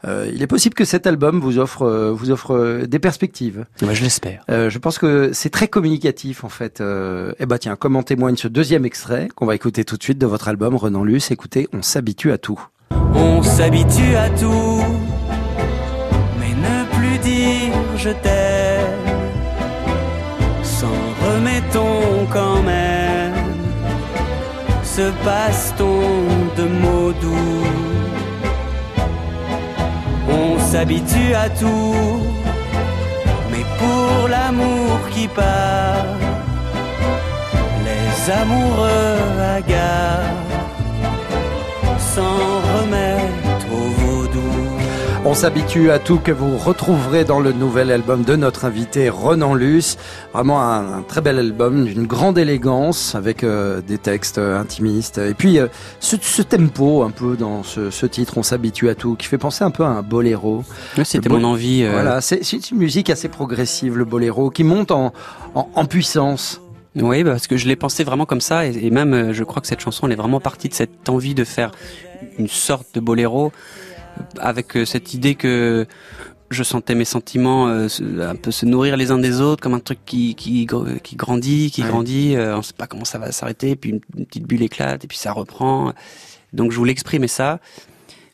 il 0.05 0.43
est 0.43 0.47
possible 0.47 0.75
que 0.75 0.85
cet 0.85 1.07
album 1.07 1.41
vous 1.41 1.59
offre, 1.59 2.11
vous 2.11 2.31
offre 2.31 2.85
des 2.87 2.99
perspectives. 2.99 3.64
Moi, 3.83 3.95
je 3.95 4.02
l'espère. 4.02 4.45
je 4.49 4.79
pense 4.79 4.99
que 4.99 5.31
c'est 5.33 5.50
très 5.50 5.69
communicatif 5.69 6.45
en 6.45 6.49
fait. 6.49 6.83
eh 6.83 7.47
ben 7.47 7.59
tiens, 7.59 7.76
comme 7.76 7.97
en 7.97 8.02
témoigne 8.02 8.37
ce 8.37 8.49
deuxième 8.49 8.85
extrait 8.85 9.29
qu'on 9.35 9.47
va 9.47 9.55
écouter 9.55 9.85
tout 9.85 9.97
de 9.97 10.02
suite 10.02 10.19
de 10.19 10.26
votre 10.26 10.49
album 10.49 10.76
Renan 10.76 11.05
Luce. 11.05 11.31
Écoutez, 11.31 11.69
on 11.73 11.83
s'habitue 11.83 12.33
à 12.33 12.38
tout. 12.38 12.61
On 13.14 13.43
s'habitue 13.43 14.14
à 14.17 14.29
tout 14.31 15.12
dire 17.23 17.73
je 17.97 18.11
t'aime, 18.25 19.11
s'en 20.62 20.99
remettons 21.26 22.26
quand 22.31 22.62
même 22.62 23.52
ce 24.83 25.05
baston 25.25 26.02
de 26.59 26.64
mots 26.83 27.14
doux? 27.23 27.67
On 30.41 30.59
s'habitue 30.71 31.35
à 31.35 31.49
tout, 31.49 32.21
mais 33.50 33.64
pour 33.81 34.29
l'amour 34.29 34.99
qui 35.14 35.26
part, 35.29 36.07
les 37.88 38.33
amoureux 38.41 39.19
hagards 39.57 40.41
s'en. 42.14 42.52
On 45.25 45.35
s'habitue 45.35 45.93
à 45.93 46.00
tout 46.00 46.19
que 46.19 46.33
vous 46.33 46.59
retrouverez 46.59 47.25
dans 47.25 47.38
le 47.38 47.52
nouvel 47.52 47.93
album 47.93 48.25
de 48.25 48.35
notre 48.35 48.64
invité 48.64 49.09
Renan 49.09 49.55
Luce. 49.55 49.97
Vraiment 50.33 50.61
un, 50.61 50.99
un 50.99 51.02
très 51.02 51.21
bel 51.21 51.38
album 51.38 51.85
d'une 51.85 52.09
grande 52.09 52.38
élégance 52.38 53.14
avec 53.14 53.45
euh, 53.45 53.81
des 53.81 53.99
textes 53.99 54.38
euh, 54.38 54.59
intimistes. 54.59 55.19
Et 55.19 55.35
puis 55.35 55.61
euh, 55.61 55.69
ce, 56.00 56.17
ce, 56.21 56.43
tempo 56.43 57.05
un 57.05 57.11
peu 57.11 57.37
dans 57.37 57.62
ce, 57.62 57.91
ce 57.91 58.05
titre, 58.05 58.37
On 58.37 58.43
s'habitue 58.43 58.88
à 58.88 58.97
tout, 58.97 59.14
qui 59.14 59.29
fait 59.29 59.38
penser 59.38 59.62
un 59.62 59.71
peu 59.71 59.85
à 59.85 59.88
un 59.88 60.02
boléro. 60.02 60.64
C'était 61.05 61.29
mon 61.29 61.45
envie. 61.45 61.87
Voilà, 61.87 62.21
c'est 62.21 62.71
une 62.73 62.79
musique 62.79 63.09
assez 63.09 63.29
progressive, 63.29 63.97
le 63.97 64.05
boléro, 64.05 64.50
qui 64.50 64.64
monte 64.64 64.91
en, 64.91 65.12
en, 65.55 65.69
en 65.73 65.85
puissance. 65.85 66.61
Oui, 66.97 67.23
parce 67.23 67.47
que 67.47 67.57
je 67.57 67.69
l'ai 67.69 67.76
pensé 67.76 68.02
vraiment 68.02 68.26
comme 68.26 68.41
ça, 68.41 68.67
et, 68.67 68.87
et 68.87 68.91
même 68.91 69.33
je 69.33 69.45
crois 69.45 69.62
que 69.62 69.69
cette 69.69 69.81
chanson, 69.81 70.07
elle 70.07 70.12
est 70.12 70.17
vraiment 70.17 70.41
partie 70.41 70.69
de 70.69 70.75
cette 70.75 71.09
envie 71.09 71.35
de 71.35 71.45
faire 71.45 71.71
une 72.38 72.49
sorte 72.49 72.88
de 72.95 73.00
boléro 73.00 73.52
avec 74.38 74.76
euh, 74.76 74.85
cette 74.85 75.14
idée 75.14 75.35
que 75.35 75.87
je 76.52 76.62
sentais 76.62 76.95
mes 76.95 77.04
sentiments 77.04 77.69
euh, 77.69 77.88
un 78.21 78.37
peu 78.37 78.50
se 78.50 78.66
nourrir 78.66 78.97
les 78.97 79.11
uns 79.11 79.19
des 79.19 79.40
autres 79.40 79.62
comme 79.62 79.75
un 79.75 79.81
truc 79.81 79.99
qui 80.04 80.35
qui, 80.35 80.66
qui 81.02 81.16
grandit 81.16 81.71
qui 81.71 81.83
ouais. 81.83 81.88
grandit 81.88 82.37
euh, 82.37 82.57
on 82.57 82.62
sait 82.62 82.75
pas 82.75 82.87
comment 82.87 83.04
ça 83.04 83.19
va 83.19 83.33
s'arrêter 83.33 83.75
puis 83.75 83.90
une, 83.90 84.00
une, 84.16 84.26
petite 84.26 84.47
bulle 84.47 84.62
éclate 84.62 85.04
et 85.04 85.09
puis 85.09 85.19
ça 85.19 85.33
reprend 85.33 85.92
donc 86.52 86.73
je 86.73 86.76
voulais 86.76 86.92
exprimer 86.92 87.28
ça 87.28 87.59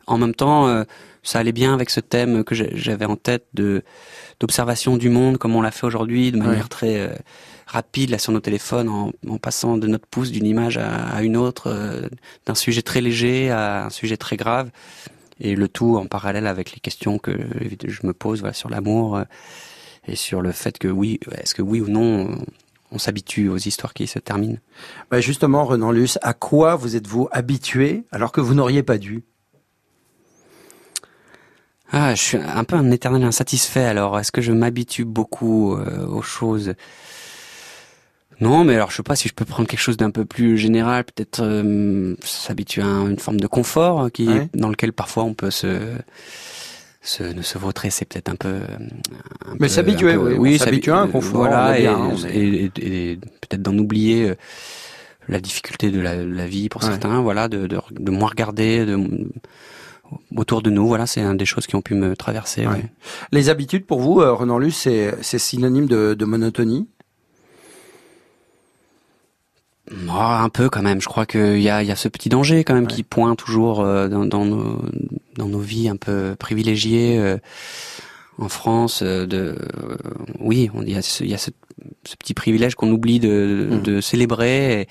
en 0.07 0.19
même 0.19 0.35
temps 0.35 0.69
euh, 0.69 0.85
ça 1.23 1.39
allait 1.39 1.53
bien 1.53 1.75
avec 1.75 1.91
ce 1.91 2.01
thème 2.01 2.45
que 2.45 2.55
j'avais 2.55 3.05
en 3.05 3.17
tête 3.17 3.47
de 3.55 3.83
d'observation 4.41 4.97
du 4.97 5.09
monde 5.09 5.39
comme 5.39 5.55
on 5.55 5.63
l'a 5.63 5.71
fait 5.71 5.87
aujourd'hui 5.87 6.33
de 6.33 6.39
manière 6.39 6.65
ouais. 6.65 6.69
très 6.69 7.19
rapide 7.67 8.11
là 8.11 8.19
sur 8.19 8.33
nos 8.33 8.41
téléphones 8.41 8.89
en, 8.89 9.13
en 9.29 9.37
passant 9.39 9.77
de 9.77 9.87
notre 9.87 10.07
pouce 10.07 10.31
d'une 10.31 10.47
image 10.47 10.79
à, 10.79 11.09
à, 11.09 11.23
une 11.23 11.37
autre 11.37 12.09
d'un 12.47 12.55
sujet 12.55 12.83
très 12.83 13.01
léger 13.01 13.51
à 13.51 13.87
un 13.87 13.91
sujet 13.91 14.17
très 14.17 14.37
grave 14.37 14.71
et 15.41 15.55
le 15.55 15.69
tout 15.69 15.97
en 15.97 16.07
parallèle 16.07 16.47
avec 16.47 16.73
les 16.73 16.81
questions 16.81 17.19
que 17.19 17.33
je 17.87 18.07
me 18.07 18.13
pose 18.13 18.41
voilà, 18.41 18.55
sur 18.55 18.69
l'amour 18.69 19.17
euh, 19.17 19.25
et 20.07 20.17
sur 20.17 20.41
le 20.41 20.53
fait 20.53 20.79
que 20.79 20.89
oui, 20.89 21.21
est-ce 21.33 21.55
que 21.55 21.63
oui 21.63 21.81
ou 21.81 21.89
non 21.89 22.39
on 22.91 22.99
s'habitue 22.99 23.49
aux 23.49 23.59
histoires 23.59 23.93
qui 23.93 24.07
se 24.07 24.19
terminent. 24.19 24.59
Bah 25.11 25.21
justement, 25.21 25.65
Renan 25.65 25.91
Luce, 25.91 26.19
à 26.23 26.33
quoi 26.33 26.77
vous 26.77 26.97
êtes-vous 26.97 27.29
habitué 27.33 28.05
alors 28.11 28.33
que 28.33 28.41
vous 28.41 28.55
n'auriez 28.55 28.83
pas 28.83 28.99
dû? 28.99 29.25
Ah, 31.91 32.15
je 32.15 32.23
suis 32.23 32.37
un 32.37 32.65
peu 32.65 32.77
un 32.77 32.91
éternel 32.91 33.25
insatisfait. 33.25 33.85
Alors, 33.85 34.19
est-ce 34.19 34.31
que 34.31 34.43
je 34.43 34.53
m'habitue 34.53 35.07
beaucoup 35.07 35.75
euh, 35.75 36.07
aux 36.07 36.21
choses? 36.21 36.75
Non, 38.41 38.65
mais 38.65 38.75
alors 38.75 38.91
je 38.91 38.97
sais 38.97 39.03
pas 39.03 39.17
si 39.17 39.29
je 39.29 39.35
peux 39.35 39.45
prendre 39.45 39.69
quelque 39.69 39.81
chose 39.81 39.97
d'un 39.97 40.11
peu 40.11 40.25
plus 40.25 40.57
général, 40.59 41.05
peut-être 41.05 41.41
euh, 41.43 42.15
s'habituer 42.23 42.83
à 42.83 42.87
une 42.87 43.19
forme 43.19 43.41
de 43.41 43.47
confort 43.47 44.01
hein, 44.01 44.11
qui, 44.11 44.29
ouais. 44.29 44.49
dans 44.55 44.69
lequel 44.69 44.93
parfois 44.93 45.25
on 45.25 45.35
peut 45.35 45.51
se 45.51 45.81
se, 47.03 47.41
se 47.41 47.59
vautrer, 47.59 47.91
c'est 47.91 48.05
peut-être 48.05 48.29
un 48.29 48.37
peu. 48.37 48.61
Un 49.47 49.55
mais 49.59 49.69
s'habituer, 49.69 50.17
oui, 50.17 50.35
oui 50.39 50.59
s'habituer 50.59 50.93
à 50.93 50.99
un 50.99 51.09
confort. 51.09 51.39
Voilà, 51.39 51.77
bien, 51.79 52.11
et, 52.31 52.39
et, 52.39 52.71
et, 52.81 53.13
et 53.13 53.17
peut-être 53.17 53.63
d'en 53.63 53.77
oublier 53.79 54.31
euh, 54.31 54.35
la 55.29 55.41
difficulté 55.41 55.91
de 55.91 56.01
la, 56.01 56.23
la 56.23 56.47
vie 56.47 56.69
pour 56.69 56.83
ouais. 56.83 56.89
certains, 56.89 57.21
voilà, 57.21 57.49
de, 57.49 57.67
de, 57.67 57.79
de 57.91 58.11
moins 58.11 58.29
regarder, 58.29 58.85
de 58.85 58.99
autour 60.37 60.63
de 60.63 60.71
nous. 60.71 60.87
Voilà, 60.87 61.07
c'est 61.07 61.21
une 61.21 61.37
des 61.37 61.45
choses 61.45 61.67
qui 61.67 61.77
ont 61.77 61.83
pu 61.83 61.95
me 61.95 62.15
traverser. 62.17 62.67
Ouais. 62.67 62.75
Ouais. 62.75 62.85
Les 63.33 63.49
habitudes 63.49 63.87
pour 63.87 64.01
vous, 64.01 64.21
euh, 64.21 64.33
Renan 64.33 64.59
Luce, 64.59 64.89
c'est 65.21 65.39
synonyme 65.39 65.87
de, 65.87 66.15
de 66.15 66.25
monotonie? 66.25 66.89
Oh, 69.91 70.13
un 70.13 70.49
peu 70.49 70.69
quand 70.69 70.83
même. 70.83 71.01
Je 71.01 71.07
crois 71.07 71.27
qu'il 71.27 71.61
y 71.61 71.69
a, 71.69 71.83
y 71.83 71.91
a 71.91 71.97
ce 71.97 72.09
petit 72.09 72.29
danger 72.29 72.65
quand 72.65 72.75
même 72.75 72.85
ouais. 72.85 72.91
qui 72.95 73.03
pointe 73.03 73.39
toujours 73.39 73.81
euh, 73.81 74.09
dans, 74.09 74.25
dans, 74.25 74.45
nos, 74.45 74.83
dans 75.37 75.47
nos 75.47 75.61
vies 75.61 75.89
un 75.89 75.97
peu 75.97 76.35
privilégiées 76.39 77.19
euh, 77.19 77.39
en 78.39 78.49
France. 78.49 79.01
Euh, 79.03 79.27
de, 79.27 79.57
oui, 80.41 80.71
il 80.83 80.91
y 80.91 80.97
a 80.97 81.03
ce, 81.03 81.25
y 81.25 81.35
a 81.35 81.39
ce, 81.39 81.51
ce 82.05 82.17
petit 82.17 82.35
privilège 82.35 82.75
qu'on 82.75 82.91
oublie 82.91 83.21
de, 83.21 83.69
mmh. 83.71 83.83
de 83.83 84.01
célébrer. 84.01 84.83
Et, 84.83 84.89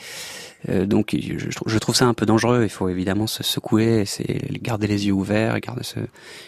donc 0.68 1.16
je, 1.20 1.50
je, 1.66 1.78
trouve 1.78 1.96
ça 1.96 2.06
un 2.06 2.14
peu 2.14 2.26
dangereux. 2.26 2.64
Il 2.64 2.70
faut 2.70 2.90
évidemment 2.90 3.28
se 3.28 3.44
secouer, 3.44 4.06
c'est 4.06 4.62
garder 4.62 4.88
les 4.88 5.08
yeux 5.08 5.14
ouverts, 5.14 5.60
garder, 5.60 5.84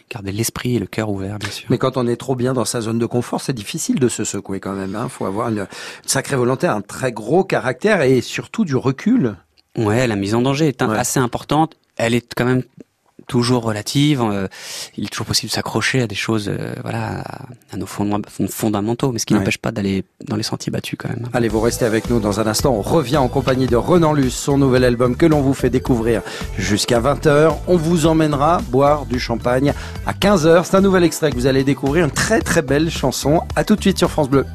garder 0.10 0.32
l'esprit 0.32 0.76
et 0.76 0.80
le 0.80 0.88
cœur 0.88 1.10
ouvert, 1.10 1.40
bien 1.40 1.50
sûr. 1.50 1.68
Mais 1.70 1.78
quand 1.78 1.96
on 1.96 2.08
est 2.08 2.16
trop 2.16 2.36
bien 2.36 2.54
dans 2.54 2.66
sa 2.66 2.82
zone 2.82 3.00
de 3.00 3.06
confort, 3.06 3.42
c'est 3.42 3.54
difficile 3.54 4.00
de 4.00 4.10
se 4.10 4.24
secouer 4.24 4.60
quand 4.60 4.74
même. 4.74 4.92
Il 4.92 4.96
hein. 4.96 5.10
faut 5.10 5.26
avoir 5.26 5.50
une, 5.50 5.60
une 5.60 5.68
sacrée 6.06 6.36
volonté, 6.36 6.68
un 6.68 6.82
très 6.82 7.12
gros 7.12 7.44
caractère 7.44 8.02
et 8.02 8.22
surtout 8.22 8.66
du 8.66 8.76
recul. 8.76 9.36
Ouais, 9.78 10.08
la 10.08 10.16
mise 10.16 10.36
en 10.36 10.42
danger 10.42 10.68
est 10.68 10.82
ouais. 10.82 10.98
assez 10.98 11.20
importante. 11.20 11.76
Elle 11.96 12.16
est 12.16 12.34
quand 12.36 12.46
même 12.46 12.64
toujours 13.30 13.64
relative. 13.64 14.22
Euh, 14.22 14.48
il 14.98 15.06
est 15.06 15.08
toujours 15.08 15.28
possible 15.28 15.50
de 15.50 15.54
s'accrocher 15.54 16.02
à 16.02 16.08
des 16.08 16.16
choses, 16.16 16.50
euh, 16.50 16.74
voilà, 16.82 17.24
à, 17.72 17.78
nos 17.78 17.86
fondamentaux, 17.86 19.14
mais 19.14 19.20
ce 19.20 19.26
qui 19.26 19.34
ouais. 19.34 19.40
n'empêche 19.40 19.60
pas 19.60 19.72
d'aller 19.72 20.04
dans 20.26 20.36
les 20.36 20.44
sentiers 20.44 20.72
battus 20.72 20.98
quand 21.00 21.08
même. 21.08 21.30
Allez, 21.32 21.48
vous 21.48 21.62
restez 21.62 21.86
avec 21.86 22.10
nous 22.10 22.20
dans 22.20 22.42
un 22.42 22.48
instant. 22.48 22.74
On 22.74 22.82
revient 22.82 23.18
en 23.18 23.30
compagnie 23.30 23.68
de 23.68 23.78
Renan 23.78 24.12
Luce, 24.14 24.36
son 24.36 24.58
nouvel 24.58 24.84
album 24.84 25.16
que 25.16 25.26
l'on 25.26 25.42
vous 25.42 25.54
fait 25.54 25.70
découvrir 25.70 26.22
jusqu'à 26.58 27.00
20h. 27.00 27.54
On 27.68 27.78
vous 27.78 28.08
emmènera 28.08 28.62
boire 28.70 29.06
du 29.06 29.20
champagne 29.20 29.74
à 30.06 30.14
15h. 30.14 30.66
C'est 30.66 30.76
un 30.76 30.82
nouvel 30.82 31.04
extrait 31.04 31.30
que 31.30 31.36
vous 31.36 31.48
allez 31.48 31.64
découvrir, 31.64 32.06
une 32.06 32.12
très 32.12 32.42
très 32.42 32.64
belle 32.64 32.90
chanson. 32.90 33.42
À 33.56 33.64
tout 33.64 33.76
de 33.76 33.82
suite 33.82 34.00
sur 34.00 34.10
France 34.10 34.30
Bleu. 34.30 34.46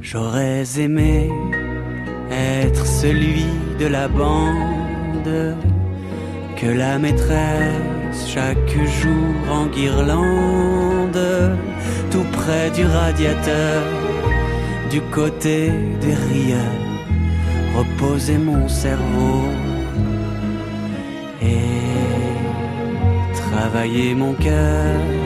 J'aurais 0.00 0.64
aimé 0.80 1.30
être 2.28 2.84
celui 2.84 3.46
de 3.78 3.86
la 3.86 4.08
bande 4.08 5.54
que 6.56 6.66
la 6.66 6.98
maîtresse 6.98 8.26
chaque 8.26 8.76
jour 9.00 9.36
en 9.48 9.66
guirlande, 9.66 11.56
tout 12.10 12.26
près 12.32 12.68
du 12.72 12.84
radiateur, 12.84 13.84
du 14.90 15.00
côté 15.14 15.70
des 16.00 16.14
rieurs, 16.14 16.80
reposer 17.76 18.38
mon 18.38 18.66
cerveau 18.66 19.44
et 21.40 21.60
travailler 23.34 24.16
mon 24.16 24.32
cœur. 24.32 25.25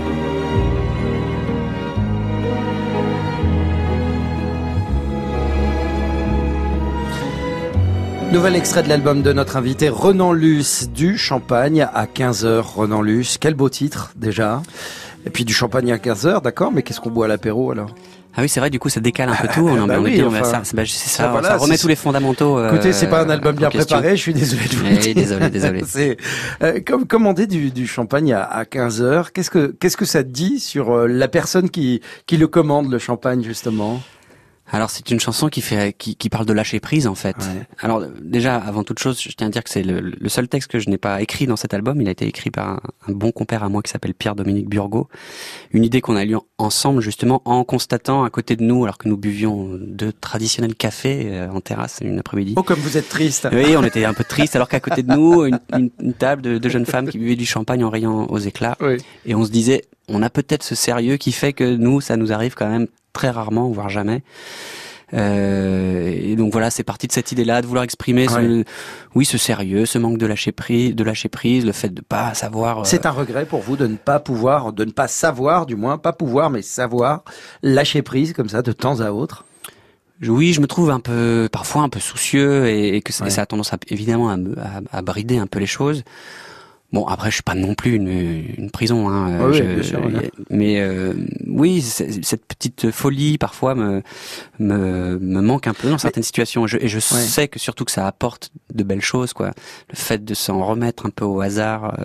Nouvel 8.32 8.54
extrait 8.54 8.82
de 8.84 8.88
l'album 8.88 9.22
de 9.22 9.32
notre 9.32 9.56
invité 9.56 9.88
Renan 9.88 10.32
Luce 10.32 10.88
du 10.88 11.18
Champagne 11.18 11.82
à 11.92 12.06
15h. 12.06 12.60
Renan 12.60 13.02
Luce, 13.02 13.38
quel 13.38 13.54
beau 13.54 13.68
titre 13.68 14.12
déjà. 14.14 14.62
Et 15.26 15.30
puis 15.30 15.44
du 15.44 15.52
champagne 15.52 15.90
à 15.92 15.96
15h, 15.96 16.40
d'accord, 16.42 16.70
mais 16.72 16.82
qu'est-ce 16.82 17.00
qu'on 17.00 17.10
boit 17.10 17.24
à 17.26 17.28
l'apéro 17.28 17.72
alors? 17.72 17.90
Ah 18.36 18.42
oui, 18.42 18.48
c'est 18.48 18.60
vrai, 18.60 18.70
du 18.70 18.78
coup, 18.78 18.88
ça 18.88 19.00
décale 19.00 19.28
un 19.30 19.34
peu 19.34 19.48
tout. 19.48 19.68
On, 19.68 19.86
bah 19.88 19.96
on 19.98 20.04
oui, 20.04 20.22
enfin, 20.22 20.44
ça, 20.44 20.62
bah, 20.72 20.84
ça, 20.86 21.28
voilà, 21.28 21.48
ça 21.48 21.56
remet 21.56 21.76
tous 21.76 21.88
les 21.88 21.96
fondamentaux. 21.96 22.56
euh, 22.58 22.72
Écoutez, 22.72 22.92
c'est 22.92 23.08
pas 23.08 23.24
un 23.24 23.28
album 23.30 23.56
bien 23.56 23.68
préparé, 23.68 24.16
je 24.16 24.22
suis 24.22 24.32
désolé 24.32 24.62
de 24.68 24.76
vous 24.76 24.84
le 24.84 24.90
Eh, 24.92 24.98
dire. 24.98 25.14
désolé, 25.16 25.50
désolé. 25.50 25.82
C'est 25.84 26.16
euh, 26.62 26.78
comme 26.86 27.06
commander 27.08 27.48
du, 27.48 27.72
du 27.72 27.88
champagne 27.88 28.32
à, 28.32 28.44
à 28.44 28.64
15 28.64 29.02
heures. 29.02 29.32
Qu'est-ce 29.32 29.50
que 29.50 29.74
qu'est-ce 29.80 29.96
que 29.96 30.04
ça 30.04 30.22
dit 30.22 30.60
sur 30.60 30.92
euh, 30.92 31.06
la 31.08 31.26
personne 31.26 31.68
qui 31.68 32.00
qui 32.26 32.36
le 32.36 32.46
commande 32.46 32.88
le 32.90 32.98
champagne 33.00 33.42
justement? 33.42 34.00
Alors 34.72 34.90
c'est 34.90 35.10
une 35.10 35.20
chanson 35.20 35.48
qui 35.48 35.60
fait 35.60 35.92
qui, 35.96 36.16
qui 36.16 36.28
parle 36.28 36.46
de 36.46 36.52
lâcher 36.52 36.80
prise 36.80 37.06
en 37.06 37.14
fait. 37.14 37.36
Ouais. 37.38 37.66
Alors 37.80 38.02
déjà 38.22 38.56
avant 38.56 38.84
toute 38.84 38.98
chose, 38.98 39.20
je 39.20 39.28
tiens 39.30 39.48
à 39.48 39.50
dire 39.50 39.64
que 39.64 39.70
c'est 39.70 39.82
le, 39.82 40.00
le 40.00 40.28
seul 40.28 40.48
texte 40.48 40.70
que 40.70 40.78
je 40.78 40.88
n'ai 40.90 40.98
pas 40.98 41.20
écrit 41.20 41.46
dans 41.46 41.56
cet 41.56 41.74
album. 41.74 42.00
Il 42.00 42.08
a 42.08 42.12
été 42.12 42.26
écrit 42.26 42.50
par 42.50 42.68
un, 42.68 42.80
un 43.08 43.12
bon 43.12 43.32
compère 43.32 43.62
à 43.64 43.68
moi 43.68 43.82
qui 43.82 43.90
s'appelle 43.90 44.14
Pierre-Dominique 44.14 44.68
Burgot. 44.68 45.08
Une 45.72 45.84
idée 45.84 46.00
qu'on 46.00 46.16
a 46.16 46.24
eue 46.24 46.36
ensemble 46.58 47.00
justement 47.00 47.42
en 47.44 47.64
constatant 47.64 48.24
à 48.24 48.30
côté 48.30 48.56
de 48.56 48.62
nous, 48.62 48.84
alors 48.84 48.98
que 48.98 49.08
nous 49.08 49.16
buvions 49.16 49.70
de 49.80 50.10
traditionnels 50.10 50.74
cafés 50.74 51.22
euh, 51.26 51.50
en 51.50 51.60
terrasse 51.60 51.98
une 52.02 52.18
après-midi. 52.18 52.54
Oh, 52.56 52.62
comme 52.62 52.78
vous 52.80 52.96
êtes 52.96 53.08
triste. 53.08 53.48
Oui, 53.52 53.76
on 53.76 53.82
était 53.84 54.04
un 54.04 54.14
peu 54.14 54.24
triste 54.24 54.54
alors 54.56 54.68
qu'à 54.68 54.80
côté 54.80 55.02
de 55.02 55.12
nous, 55.12 55.44
une, 55.46 55.58
une- 55.72 55.90
une 56.00 56.14
table 56.14 56.42
de, 56.42 56.58
de 56.58 56.68
jeunes 56.68 56.86
femmes 56.86 57.08
qui 57.08 57.18
buvaient 57.18 57.36
du 57.36 57.46
champagne 57.46 57.82
en 57.84 57.90
riant 57.90 58.26
aux 58.28 58.38
éclats. 58.38 58.76
Oui. 58.80 58.98
Et 59.26 59.34
on 59.34 59.44
se 59.44 59.50
disait, 59.50 59.82
on 60.08 60.22
a 60.22 60.30
peut-être 60.30 60.62
ce 60.62 60.74
sérieux 60.74 61.16
qui 61.16 61.32
fait 61.32 61.52
que 61.52 61.64
nous, 61.76 62.00
ça 62.00 62.16
nous 62.16 62.32
arrive 62.32 62.54
quand 62.54 62.68
même 62.68 62.86
très 63.12 63.30
rarement, 63.30 63.68
voire 63.70 63.88
jamais. 63.88 64.22
Euh, 65.12 66.08
et 66.08 66.36
donc 66.36 66.52
voilà, 66.52 66.70
c'est 66.70 66.84
parti 66.84 67.06
de 67.08 67.12
cette 67.12 67.32
idée-là, 67.32 67.62
de 67.62 67.66
vouloir 67.66 67.82
exprimer, 67.84 68.28
ce, 68.28 68.64
oui, 69.14 69.24
ce 69.24 69.38
sérieux, 69.38 69.84
ce 69.86 69.98
manque 69.98 70.18
de 70.18 70.26
lâcher 70.26 70.52
prise, 70.52 70.94
de 70.94 71.02
lâcher 71.02 71.28
prise, 71.28 71.66
le 71.66 71.72
fait 71.72 71.92
de 71.92 72.00
pas 72.00 72.32
savoir. 72.34 72.80
euh, 72.80 72.84
C'est 72.84 73.06
un 73.06 73.10
regret 73.10 73.44
pour 73.44 73.60
vous 73.60 73.76
de 73.76 73.86
ne 73.88 73.96
pas 73.96 74.20
pouvoir, 74.20 74.72
de 74.72 74.84
ne 74.84 74.92
pas 74.92 75.08
savoir, 75.08 75.66
du 75.66 75.74
moins 75.74 75.98
pas 75.98 76.12
pouvoir, 76.12 76.50
mais 76.50 76.62
savoir 76.62 77.24
lâcher 77.62 78.02
prise 78.02 78.32
comme 78.32 78.48
ça 78.48 78.62
de 78.62 78.72
temps 78.72 79.00
à 79.00 79.10
autre? 79.10 79.44
Oui, 80.28 80.52
je 80.52 80.60
me 80.60 80.66
trouve 80.66 80.90
un 80.90 81.00
peu, 81.00 81.48
parfois 81.50 81.82
un 81.82 81.88
peu 81.88 81.98
soucieux 81.98 82.68
et, 82.68 82.96
et 82.96 83.00
que 83.02 83.12
ça, 83.12 83.24
Ouais. 83.24 83.30
ça 83.30 83.42
a 83.42 83.46
tendance 83.46 83.72
à, 83.72 83.78
évidemment 83.88 84.28
à, 84.28 84.36
me- 84.36 84.56
à, 84.58 84.80
à 84.92 85.02
brider 85.02 85.38
un 85.38 85.46
peu 85.46 85.58
les 85.58 85.66
choses. 85.66 86.04
Bon, 86.92 87.06
après, 87.06 87.30
je 87.30 87.34
suis 87.34 87.42
pas 87.44 87.54
non 87.54 87.74
plus 87.74 87.94
une, 87.94 88.08
une 88.08 88.70
prison, 88.70 89.08
hein. 89.08 89.38
Oui, 89.44 89.50
oui, 89.52 89.58
je- 89.58 89.62
bien 89.62 89.82
sûr, 89.82 90.04
ouais. 90.06 90.30
mais 90.50 90.80
euh, 90.80 91.14
oui, 91.46 91.80
cette 91.82 92.44
petite 92.46 92.90
folie 92.90 93.38
parfois 93.38 93.74
me 93.76 94.02
me, 94.58 95.18
me 95.20 95.40
manque 95.40 95.66
un 95.68 95.72
peu 95.74 95.88
dans 95.88 95.98
certaines 95.98 96.22
situations. 96.24 96.66
Je- 96.66 96.78
et 96.80 96.88
je 96.88 96.98
sais 96.98 97.46
que 97.48 97.58
surtout 97.60 97.84
que 97.84 97.92
ça 97.92 98.06
apporte 98.06 98.50
de 98.74 98.82
belles 98.82 99.00
choses, 99.02 99.32
quoi. 99.32 99.52
Le 99.90 99.96
fait 99.96 100.24
de 100.24 100.34
s'en 100.34 100.64
remettre 100.64 101.06
un 101.06 101.10
peu 101.10 101.24
au 101.24 101.40
hasard 101.40 101.94
euh, 101.98 102.04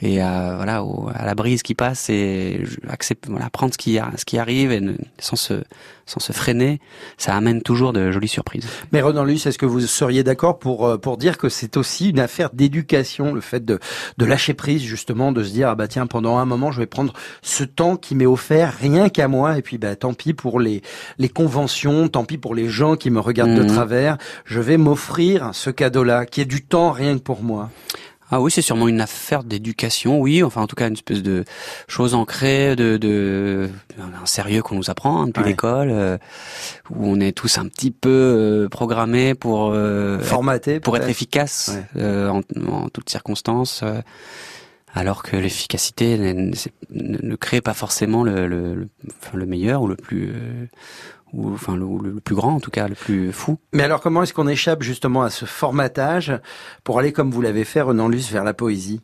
et 0.00 0.20
à 0.22 0.54
voilà 0.56 0.84
au- 0.84 1.08
à 1.14 1.26
la 1.26 1.34
brise 1.34 1.62
qui 1.62 1.74
passe 1.74 2.08
et 2.08 2.62
accepter, 2.88 3.28
voilà, 3.30 3.50
prendre 3.50 3.72
ce 3.74 3.78
qui 3.78 3.98
a- 3.98 4.10
ce 4.16 4.24
qui 4.24 4.38
arrive 4.38 4.72
et 4.72 4.80
ne- 4.80 4.94
sans 5.18 5.36
se 5.36 5.62
sans 6.06 6.20
se 6.20 6.32
freiner, 6.32 6.80
ça 7.16 7.34
amène 7.34 7.62
toujours 7.62 7.94
de 7.94 8.12
jolies 8.12 8.28
surprises. 8.28 8.66
Mais 8.92 9.00
Renan 9.00 9.24
Luce, 9.24 9.46
est-ce 9.46 9.56
que 9.56 9.64
vous 9.64 9.80
seriez 9.80 10.22
d'accord 10.22 10.58
pour 10.58 10.86
euh, 10.86 10.98
pour 10.98 11.16
dire 11.16 11.38
que 11.38 11.48
c'est 11.48 11.78
aussi 11.78 12.10
une 12.10 12.20
affaire 12.20 12.50
d'éducation, 12.52 13.32
le 13.32 13.40
fait 13.40 13.64
de 13.64 13.78
de 14.18 14.24
lâcher 14.24 14.54
prise 14.54 14.82
justement, 14.82 15.32
de 15.32 15.42
se 15.42 15.50
dire 15.50 15.68
ah 15.68 15.74
bah 15.74 15.88
tiens 15.88 16.06
pendant 16.06 16.38
un 16.38 16.44
moment 16.44 16.70
je 16.72 16.80
vais 16.80 16.86
prendre 16.86 17.12
ce 17.42 17.64
temps 17.64 17.96
qui 17.96 18.14
m'est 18.14 18.26
offert 18.26 18.72
rien 18.78 19.08
qu'à 19.08 19.28
moi 19.28 19.58
et 19.58 19.62
puis 19.62 19.78
bah 19.78 19.96
tant 19.96 20.14
pis 20.14 20.34
pour 20.34 20.60
les 20.60 20.82
les 21.18 21.28
conventions, 21.28 22.08
tant 22.08 22.24
pis 22.24 22.38
pour 22.38 22.54
les 22.54 22.68
gens 22.68 22.96
qui 22.96 23.10
me 23.10 23.20
regardent 23.20 23.54
de 23.54 23.62
Mhm. 23.62 23.68
travers, 23.68 24.18
je 24.44 24.60
vais 24.60 24.76
m'offrir 24.76 25.50
ce 25.52 25.70
cadeau-là 25.70 26.26
qui 26.26 26.40
est 26.40 26.44
du 26.44 26.62
temps 26.62 26.90
rien 26.92 27.16
que 27.18 27.22
pour 27.22 27.42
moi. 27.42 27.70
Ah 28.30 28.40
oui, 28.40 28.50
c'est 28.50 28.62
sûrement 28.62 28.88
une 28.88 29.00
affaire 29.00 29.44
d'éducation, 29.44 30.18
oui. 30.20 30.42
Enfin, 30.42 30.62
en 30.62 30.66
tout 30.66 30.74
cas, 30.76 30.88
une 30.88 30.94
espèce 30.94 31.22
de 31.22 31.44
chose 31.88 32.14
ancrée, 32.14 32.74
de, 32.74 32.96
de 32.96 33.68
un 34.22 34.26
sérieux 34.26 34.62
qu'on 34.62 34.74
nous 34.76 34.90
apprend 34.90 35.20
hein, 35.22 35.26
depuis 35.28 35.42
Ouais. 35.42 35.48
l'école, 35.50 35.90
euh, 35.90 36.18
où 36.90 37.06
on 37.06 37.20
est 37.20 37.32
tous 37.32 37.58
un 37.58 37.66
petit 37.68 37.90
peu 37.90 38.08
euh, 38.10 38.68
programmés 38.68 39.34
pour 39.34 39.70
euh, 39.72 40.18
Formaté 40.20 40.80
pour 40.80 40.96
être 40.96 41.08
efficace 41.08 41.72
Ouais. 41.74 42.02
euh, 42.02 42.28
en, 42.30 42.40
en 42.72 42.88
toutes 42.88 43.10
circonstances. 43.10 43.82
euh, 43.82 44.00
alors 44.96 45.24
que 45.24 45.36
l'efficacité 45.36 46.16
ne, 46.18 46.52
ne 46.90 47.34
crée 47.36 47.60
pas 47.60 47.74
forcément 47.74 48.22
le, 48.22 48.46
le, 48.46 48.74
le- 48.76 48.88
enfin, 49.20 49.36
le 49.36 49.44
meilleur 49.44 49.82
ou 49.82 49.88
le 49.88 49.96
plus 49.96 50.30
euh, 50.30 50.66
ou 51.34 51.52
enfin 51.52 51.76
le, 51.76 51.86
le 52.02 52.20
plus 52.20 52.34
grand 52.34 52.54
en 52.54 52.60
tout 52.60 52.70
cas 52.70 52.88
le 52.88 52.94
plus 52.94 53.32
fou. 53.32 53.58
Mais 53.72 53.82
alors 53.82 54.00
comment 54.00 54.22
est-ce 54.22 54.32
qu'on 54.32 54.48
échappe 54.48 54.82
justement 54.82 55.22
à 55.22 55.30
ce 55.30 55.44
formatage 55.44 56.32
pour 56.84 56.98
aller 56.98 57.12
comme 57.12 57.30
vous 57.30 57.42
l'avez 57.42 57.64
fait 57.64 57.80
Renan 57.80 58.08
Luce 58.08 58.30
vers 58.30 58.44
la 58.44 58.54
poésie? 58.54 59.00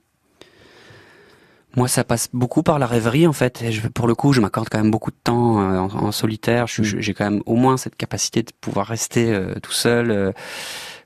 Moi, 1.76 1.86
ça 1.86 2.02
passe 2.02 2.28
beaucoup 2.32 2.64
par 2.64 2.80
la 2.80 2.86
rêverie, 2.88 3.28
en 3.28 3.32
fait. 3.32 3.62
Et 3.62 3.70
je, 3.70 3.86
pour 3.86 4.08
le 4.08 4.16
coup, 4.16 4.32
je 4.32 4.40
m'accorde 4.40 4.68
quand 4.68 4.78
même 4.78 4.90
beaucoup 4.90 5.12
de 5.12 5.16
temps 5.22 5.60
euh, 5.60 5.78
en, 5.78 5.88
en 6.06 6.10
solitaire. 6.10 6.66
Je- 6.66 6.82
J'ai 6.82 7.14
quand 7.14 7.30
même 7.30 7.42
au 7.46 7.54
moins 7.54 7.76
cette 7.76 7.94
capacité 7.94 8.42
de 8.42 8.50
pouvoir 8.60 8.88
rester 8.88 9.32
euh, 9.32 9.54
tout 9.62 9.70
seul, 9.70 10.10
euh, 10.10 10.32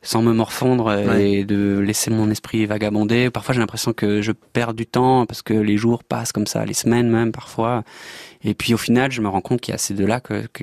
sans 0.04 0.22
me 0.22 0.32
morfondre 0.32 0.84
Ouais. 0.86 1.32
et 1.32 1.44
de 1.44 1.78
laisser 1.80 2.10
mon 2.10 2.30
esprit 2.30 2.66
vagabonder. 2.66 3.30
Parfois, 3.30 3.54
j'ai 3.54 3.60
l'impression 3.60 3.92
que 3.92 4.22
je 4.22 4.30
perds 4.30 4.74
du 4.74 4.86
temps 4.86 5.26
parce 5.26 5.42
que 5.42 5.54
les 5.54 5.76
jours 5.76 6.04
passent 6.04 6.30
comme 6.30 6.46
ça, 6.46 6.64
les 6.64 6.74
semaines 6.74 7.10
même 7.10 7.32
parfois. 7.32 7.82
Et 8.44 8.54
puis 8.54 8.74
au 8.74 8.76
final, 8.76 9.10
je 9.10 9.20
me 9.22 9.28
rends 9.28 9.40
compte 9.40 9.60
qu'il 9.62 9.72
y 9.72 9.74
a 9.74 9.78
ces 9.78 9.94
deux-là 9.94 10.20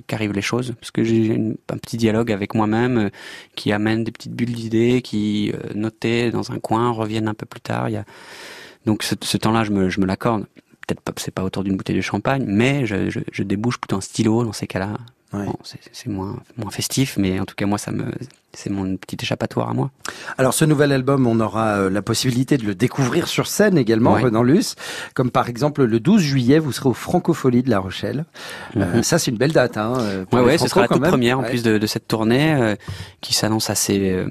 qu'arrivent 0.08 0.32
les 0.34 0.42
choses, 0.44 0.74
parce 0.80 0.92
que 0.92 1.04
j'ai 1.04 1.34
un 1.34 1.78
petit 1.78 1.98
dialogue 1.98 2.32
avec 2.32 2.54
moi-même 2.54 2.98
euh, 2.98 3.10
qui 3.56 3.72
amène 3.72 4.04
des 4.04 4.12
petites 4.12 4.34
bulles 4.36 4.54
d'idées 4.54 5.02
qui, 5.02 5.52
euh, 5.52 5.74
notées 5.74 6.30
dans 6.32 6.52
un 6.52 6.60
coin, 6.60 6.92
reviennent 6.92 7.28
un 7.28 7.34
peu 7.34 7.48
plus 7.48 7.62
tard. 7.62 7.90
Il 7.90 7.94
y 7.94 7.98
a... 7.98 8.06
Donc 8.86 9.02
ce, 9.04 9.16
ce 9.22 9.38
temps-là, 9.38 9.64
je 9.64 9.72
me, 9.72 9.90
je 9.90 10.00
me 10.00 10.06
l'accorde. 10.06 10.46
Peut-être 10.88 11.02
pas, 11.02 11.14
c'est 11.18 11.34
pas 11.34 11.44
autour 11.44 11.64
d'une 11.64 11.76
bouteille 11.78 11.96
de 11.96 12.02
champagne, 12.02 12.44
mais 12.48 12.86
je, 12.86 13.10
je, 13.10 13.20
je 13.32 13.44
débouche 13.44 13.80
plutôt 13.80 13.96
un 13.98 14.02
stylo 14.02 14.44
dans 14.44 14.54
ces 14.54 14.68
cas-là. 14.68 14.98
Ouais. 15.34 15.46
Bon, 15.46 15.56
c'est 15.64 16.10
moins, 16.10 16.36
moins 16.58 16.72
festif, 16.72 17.16
mais 17.18 17.40
en 17.40 17.46
tout 17.46 17.56
cas 17.56 17.66
moi, 17.66 17.78
ça 17.78 17.92
me, 17.92 18.04
c'est 18.54 18.70
mon 18.70 18.98
petit 18.98 19.16
échappatoire 19.22 19.70
à 19.70 19.74
moi. 19.74 19.90
Alors 20.38 20.54
ce 20.54 20.66
nouvel 20.66 20.92
album, 20.92 21.26
on 21.26 21.40
aura 21.40 21.78
euh, 21.78 21.90
la 21.90 22.02
possibilité 22.02 22.58
de 22.58 22.66
le 22.66 22.76
découvrir 22.76 23.30
sur 23.30 23.48
scène 23.48 23.78
également, 23.78 24.14
Ouais. 24.16 24.24
Renan 24.24 24.44
Luce. 24.44 24.76
Comme 25.14 25.32
par 25.32 25.48
exemple 25.48 25.86
le 25.86 26.00
12 26.02 26.22
juillet, 26.22 26.60
vous 26.60 26.74
serez 26.74 26.90
au 26.90 26.94
Francophonie 26.94 27.64
de 27.64 27.70
La 27.70 27.80
Rochelle. 27.80 28.26
Euh, 28.76 28.96
Mhm. 28.98 29.04
ça 29.04 29.20
c'est 29.20 29.32
une 29.32 29.38
belle 29.38 29.54
date. 29.54 29.78
Hein, 29.78 29.94
euh, 30.00 30.26
pour 30.26 30.40
Ouais, 30.40 30.46
ouais, 30.46 30.58
ce 30.58 30.68
sera 30.68 30.82
la 30.82 30.88
toute 30.90 31.00
même. 31.00 31.10
première 31.12 31.40
en 31.40 31.44
Ouais. 31.44 31.50
plus 31.50 31.64
de, 31.64 31.78
de 31.78 31.88
cette 31.88 32.10
tournée 32.10 32.54
euh, 32.54 32.76
qui 33.22 33.34
s'annonce 33.34 33.70
assez 33.70 34.10
euh, 34.12 34.28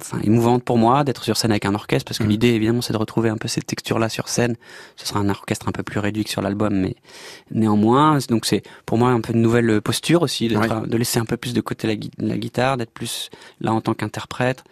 enfin, 0.00 0.18
émouvante 0.22 0.62
pour 0.64 0.78
moi 0.78 1.04
d'être 1.04 1.24
sur 1.24 1.36
scène 1.36 1.50
avec 1.50 1.64
un 1.64 1.74
orchestre 1.74 2.06
parce 2.08 2.18
que 2.18 2.24
Mm. 2.24 2.28
l'idée 2.28 2.48
évidemment 2.48 2.82
c'est 2.82 2.92
de 2.92 2.98
retrouver 2.98 3.28
un 3.30 3.36
peu 3.36 3.48
cette 3.48 3.66
texture 3.66 3.98
là 3.98 4.08
sur 4.08 4.28
scène. 4.28 4.56
Ce 4.96 5.06
sera 5.06 5.20
un 5.20 5.28
orchestre 5.28 5.68
un 5.68 5.72
peu 5.72 5.82
plus 5.82 5.98
réduit 6.00 6.24
que 6.24 6.30
sur 6.30 6.42
l'album 6.42 6.74
mais 6.74 6.94
néanmoins 7.50 8.18
donc 8.28 8.46
c'est 8.46 8.62
pour 8.86 8.98
moi 8.98 9.10
un 9.10 9.20
peu 9.20 9.32
une 9.32 9.42
nouvelle 9.42 9.80
posture 9.80 10.22
aussi 10.22 10.54
Ouais. 10.56 10.68
de 10.86 10.96
laisser 10.96 11.18
un 11.20 11.24
peu 11.24 11.36
plus 11.36 11.52
de 11.54 11.60
côté 11.60 11.86
la 12.18 12.36
guitare, 12.36 12.76
d'être 12.76 12.90
plus 12.92 13.30
là 13.60 13.72
en 13.72 13.80
tant 13.80 13.94
qu'interprète 13.94 14.64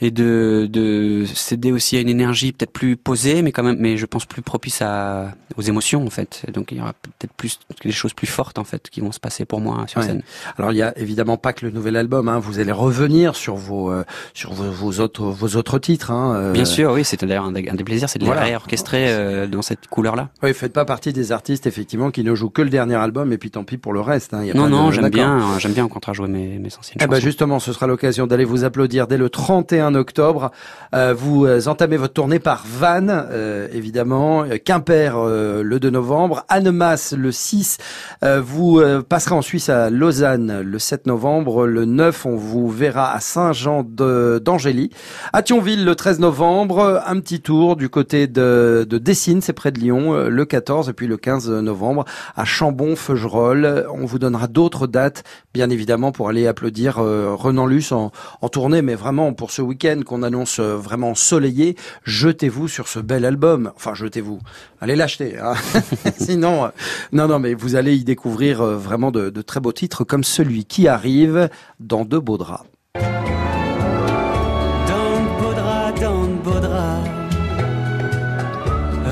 et 0.00 0.10
de, 0.10 0.68
de 0.70 1.24
céder 1.26 1.72
aussi 1.72 1.96
à 1.96 2.00
une 2.00 2.08
énergie 2.08 2.52
peut-être 2.52 2.72
plus 2.72 2.96
posée 2.96 3.42
mais 3.42 3.52
quand 3.52 3.62
même 3.62 3.76
mais 3.78 3.96
je 3.96 4.06
pense 4.06 4.24
plus 4.26 4.42
propice 4.42 4.80
à 4.82 5.32
aux 5.56 5.62
émotions 5.62 6.04
en 6.06 6.10
fait 6.10 6.44
donc 6.52 6.72
il 6.72 6.78
y 6.78 6.80
aura 6.80 6.92
peut-être 6.94 7.32
plus 7.34 7.58
des 7.84 7.92
choses 7.92 8.14
plus 8.14 8.26
fortes 8.26 8.58
en 8.58 8.64
fait 8.64 8.88
qui 8.90 9.00
vont 9.00 9.12
se 9.12 9.20
passer 9.20 9.44
pour 9.44 9.60
moi 9.60 9.84
sur 9.88 10.00
Ouais. 10.00 10.06
scène 10.06 10.22
Alors 10.56 10.72
il 10.72 10.76
y 10.76 10.82
a 10.82 10.96
évidemment 10.98 11.36
pas 11.36 11.52
que 11.52 11.66
le 11.66 11.72
nouvel 11.72 11.96
album. 11.96 12.28
Hein, 12.28 12.38
vous 12.38 12.58
allez 12.60 12.72
revenir 12.72 13.36
sur 13.36 13.56
vos 13.56 13.90
euh, 13.90 14.04
sur 14.34 14.52
vos, 14.54 14.70
vos 14.70 15.00
autres 15.00 15.24
vos 15.24 15.56
autres 15.56 15.78
titres. 15.78 16.10
Hein, 16.10 16.34
euh, 16.36 16.52
Bien 16.52 16.64
sûr, 16.64 16.92
oui, 16.92 17.04
c'est 17.04 17.22
d'ailleurs 17.24 17.44
un, 17.44 17.52
des- 17.52 17.68
un 17.68 17.74
des 17.74 17.84
plaisirs, 17.84 18.08
c'est 18.08 18.18
de 18.18 18.24
les 18.24 18.30
Voilà. 18.30 18.44
réorchestrer 18.46 19.06
euh, 19.10 19.46
dans 19.46 19.60
cette 19.62 19.86
couleur-là. 19.88 20.30
Oui, 20.42 20.54
faites 20.54 20.72
pas 20.72 20.84
partie 20.86 21.12
des 21.12 21.32
artistes 21.32 21.66
effectivement 21.66 22.10
qui 22.10 22.24
ne 22.24 22.34
jouent 22.34 22.48
que 22.50 22.62
le 22.62 22.70
dernier 22.70 22.94
album 22.94 23.32
et 23.32 23.38
puis 23.38 23.50
tant 23.50 23.64
pis 23.64 23.76
pour 23.76 23.92
le 23.92 24.00
reste. 24.00 24.32
Hein, 24.32 24.40
il 24.42 24.48
y 24.48 24.50
a 24.50 24.54
Non, 24.54 24.64
pas 24.64 24.68
non, 24.70 24.86
de- 24.88 24.92
j'aime 24.92 25.08
bien, 25.10 25.58
j'aime 25.58 25.72
bien 25.72 25.84
au 25.84 25.88
contraire 25.88 26.14
jouer 26.14 26.28
mes, 26.28 26.58
mes 26.58 26.74
anciennes 26.78 26.98
Eh 27.02 27.06
ben 27.06 27.20
justement, 27.20 27.58
ce 27.58 27.72
sera 27.74 27.86
l'occasion 27.86 28.26
d'aller 28.26 28.44
vous 28.46 28.64
applaudir 28.64 29.06
dès 29.06 29.18
le 29.18 29.28
31 29.28 29.89
octobre. 29.94 30.50
Euh, 30.94 31.14
vous 31.16 31.46
euh, 31.46 31.66
entamez 31.66 31.96
votre 31.96 32.14
tournée 32.14 32.38
par 32.38 32.64
Vannes, 32.66 33.26
euh, 33.30 33.68
évidemment, 33.72 34.44
Quimper 34.64 35.16
le 35.18 35.78
2 35.78 35.90
novembre, 35.90 36.44
Annemasse 36.48 37.12
le 37.12 37.32
6. 37.32 37.78
Euh, 38.24 38.40
vous 38.40 38.80
passerez 39.08 39.34
en 39.34 39.42
Suisse 39.42 39.68
à 39.68 39.90
Lausanne 39.90 40.62
le 40.62 40.78
7 40.78 41.06
novembre. 41.06 41.66
Le 41.66 41.84
9, 41.84 42.26
on 42.26 42.36
vous 42.36 42.68
verra 42.68 43.12
à 43.12 43.20
Saint-Jean 43.20 43.82
d'Angély. 43.84 44.90
À 45.32 45.42
Thionville 45.42 45.84
le 45.84 45.94
13 45.94 46.20
novembre, 46.20 47.02
un 47.06 47.20
petit 47.20 47.40
tour 47.40 47.76
du 47.76 47.88
côté 47.88 48.26
de, 48.26 48.86
de 48.88 48.98
Dessines, 48.98 49.40
c'est 49.40 49.52
près 49.52 49.72
de 49.72 49.78
Lyon, 49.78 50.28
le 50.28 50.44
14 50.44 50.88
et 50.88 50.92
puis 50.92 51.06
le 51.06 51.16
15 51.16 51.50
novembre 51.50 52.04
à 52.36 52.44
Chambon-Feugerolles. 52.44 53.86
On 53.92 54.06
vous 54.06 54.18
donnera 54.18 54.46
d'autres 54.46 54.86
dates, 54.86 55.24
bien 55.54 55.70
évidemment, 55.70 56.12
pour 56.12 56.28
aller 56.28 56.46
applaudir 56.46 56.96
Renan 56.96 57.66
Luce 57.66 57.92
en, 57.92 58.10
en 58.40 58.48
tournée, 58.48 58.82
mais 58.82 58.94
vraiment 58.94 59.32
pour 59.32 59.50
ce 59.50 59.62
week-end 59.62 59.79
qu'on 59.80 60.22
annonce 60.22 60.60
euh, 60.60 60.76
vraiment 60.76 61.10
ensoleillé, 61.10 61.76
jetez-vous 62.04 62.68
sur 62.68 62.86
ce 62.88 62.98
bel 62.98 63.24
album. 63.24 63.72
Enfin, 63.76 63.94
jetez-vous. 63.94 64.38
Allez 64.80 64.94
l'acheter. 64.94 65.38
Hein. 65.38 65.54
Sinon, 66.18 66.66
euh, 66.66 66.68
non, 67.12 67.28
non, 67.28 67.38
mais 67.38 67.54
vous 67.54 67.76
allez 67.76 67.96
y 67.96 68.04
découvrir 68.04 68.60
euh, 68.60 68.76
vraiment 68.76 69.10
de, 69.10 69.30
très 69.42 69.60
beaux 69.60 69.72
titres 69.72 70.04
comme 70.04 70.24
celui 70.24 70.64
qui 70.64 70.86
arrive 70.86 71.48
dans 71.80 72.04
de 72.04 72.18
beaux 72.18 72.38
draps, 72.38 72.64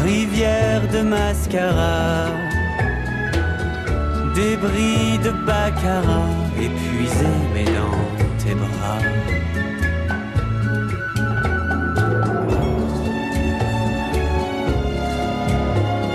rivière 0.05 0.83
de 0.93 1.01
mascara, 1.01 2.27
débris 4.35 5.19
de 5.25 5.31
baccarat 5.47 6.38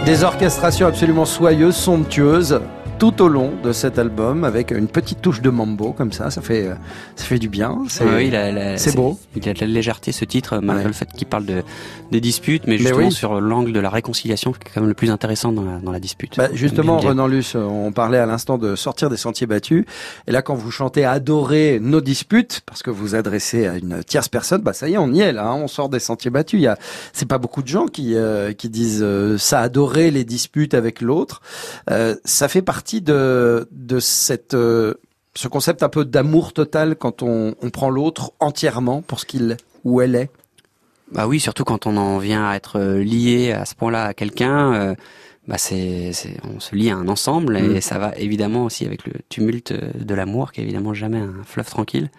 Des 0.06 0.26
orchestrations 0.26 0.88
absolument 0.88 1.24
soyeuses, 1.24 1.78
somptueuses, 1.78 2.60
tout 3.04 3.22
au 3.22 3.28
long 3.28 3.52
de 3.62 3.74
cet 3.74 4.00
album 4.00 4.46
avec 4.46 4.72
une 4.72 4.88
petite 4.88 5.22
touche 5.22 5.42
de 5.42 5.50
mambo 5.50 5.92
comme 5.92 6.14
ça, 6.14 6.32
ça 6.32 6.42
fait 6.42 6.68
euh, 6.68 6.76
ça 7.18 7.26
fait 7.26 7.38
du 7.38 7.50
bien. 7.50 7.80
C'est 7.90 8.06
c'est 8.78 8.96
beau. 8.96 9.20
Il 9.36 9.50
a 9.50 9.54
de 9.54 9.60
la 9.60 9.68
légèreté 9.68 10.14
ce 10.14 10.24
titre 10.24 10.60
malgré 10.64 10.88
le 10.88 10.94
fait 10.94 11.12
qu'il 11.12 11.28
parle 11.28 11.46
de 11.46 11.64
des 12.12 12.22
disputes, 12.22 12.64
mais 12.66 12.78
justement 12.78 13.12
sur 13.12 13.42
l'angle 13.42 13.74
de 13.74 13.80
la 13.82 13.90
réconciliation 13.90 14.54
qui 14.54 14.60
est 14.60 14.72
quand 14.74 14.80
même 14.80 14.88
le 14.88 14.94
plus 14.94 15.12
intéressant 15.12 15.52
dans 15.52 15.64
la, 15.64 15.80
dans 15.80 15.92
la 15.92 16.00
dispute. 16.00 16.38
Bah, 16.38 16.48
justement, 16.54 16.98
Renan 16.98 17.28
Luce, 17.28 17.56
on 17.56 17.92
parlait 17.92 18.20
à 18.20 18.26
l'instant 18.26 18.58
de 18.58 18.78
sortir 18.78 19.10
des 19.10 19.18
sentiers 19.18 19.48
battus, 19.48 19.84
et 20.28 20.32
là 20.32 20.42
quand 20.42 20.56
vous 20.56 20.72
chantez 20.72 21.04
adorer 21.04 21.80
nos 21.82 22.00
disputes 22.00 22.62
parce 22.66 22.84
que 22.84 22.90
vous 22.90 23.16
adressez 23.16 23.68
à 23.68 23.76
une 23.76 24.02
tierce 24.06 24.30
personne, 24.30 24.62
bah 24.62 24.72
ça 24.72 24.88
y 24.88 24.94
est, 24.94 24.98
on 24.98 25.12
y 25.12 25.20
est 25.20 25.34
là, 25.34 25.48
hein, 25.48 25.56
on 25.56 25.68
sort 25.68 25.90
des 25.90 26.00
sentiers 26.00 26.32
battus. 26.32 26.58
Il 26.58 26.64
y 26.64 26.68
a 26.68 26.78
c'est 27.12 27.28
pas 27.28 27.38
beaucoup 27.38 27.64
de 27.64 27.68
gens 27.68 27.88
qui 27.88 28.16
euh, 28.16 28.54
qui 28.54 28.70
disent 28.70 29.04
euh, 29.04 29.38
ça 29.38 29.60
adorer 29.60 30.10
les 30.10 30.24
disputes 30.24 30.74
avec 30.74 31.02
l'autre. 31.02 31.42
ça 32.24 32.48
fait 32.48 32.62
partie 32.62 32.93
de, 33.02 33.68
de 33.72 34.00
cette, 34.00 34.54
euh, 34.54 34.96
ce 35.36 35.48
concept 35.48 35.84
un 35.84 35.90
peu 35.90 36.06
d'amour 36.06 36.54
total 36.54 36.96
quand 36.96 37.24
on, 37.24 37.56
on 37.62 37.70
prend 37.70 37.90
l'autre 37.90 38.32
entièrement 38.40 39.02
pour 39.02 39.20
ce 39.20 39.26
qu'il 39.26 39.58
ou 39.84 40.02
elle 40.02 40.16
est? 40.16 40.30
Bah 41.12 41.28
oui, 41.28 41.40
surtout 41.40 41.64
quand 41.64 41.86
on 41.86 41.98
en 41.98 42.18
vient 42.18 42.48
à 42.48 42.56
être 42.56 42.80
lié 42.80 43.52
à 43.52 43.66
ce 43.66 43.76
point-là 43.76 44.06
à 44.06 44.14
quelqu'un. 44.14 44.74
Euh, 44.74 44.96
bah 45.48 45.58
c'est, 45.58 46.12
on 46.44 46.60
se 46.60 46.74
lie 46.76 46.90
à 46.90 46.96
un 46.96 47.08
ensemble 47.10 47.58
et 47.58 47.62
mm. 47.78 47.82
ça 47.82 48.00
va 48.00 48.16
évidemment 48.16 48.64
aussi 48.64 48.86
avec 48.86 49.06
le 49.06 49.14
tumulte 49.28 49.74
de 49.74 50.16
l'amour 50.16 50.54
qui 50.54 50.62
est 50.62 50.64
évidemment 50.64 50.94
jamais 50.94 51.20
un 51.20 51.44
fleuve 51.44 51.70
tranquille 51.70 52.10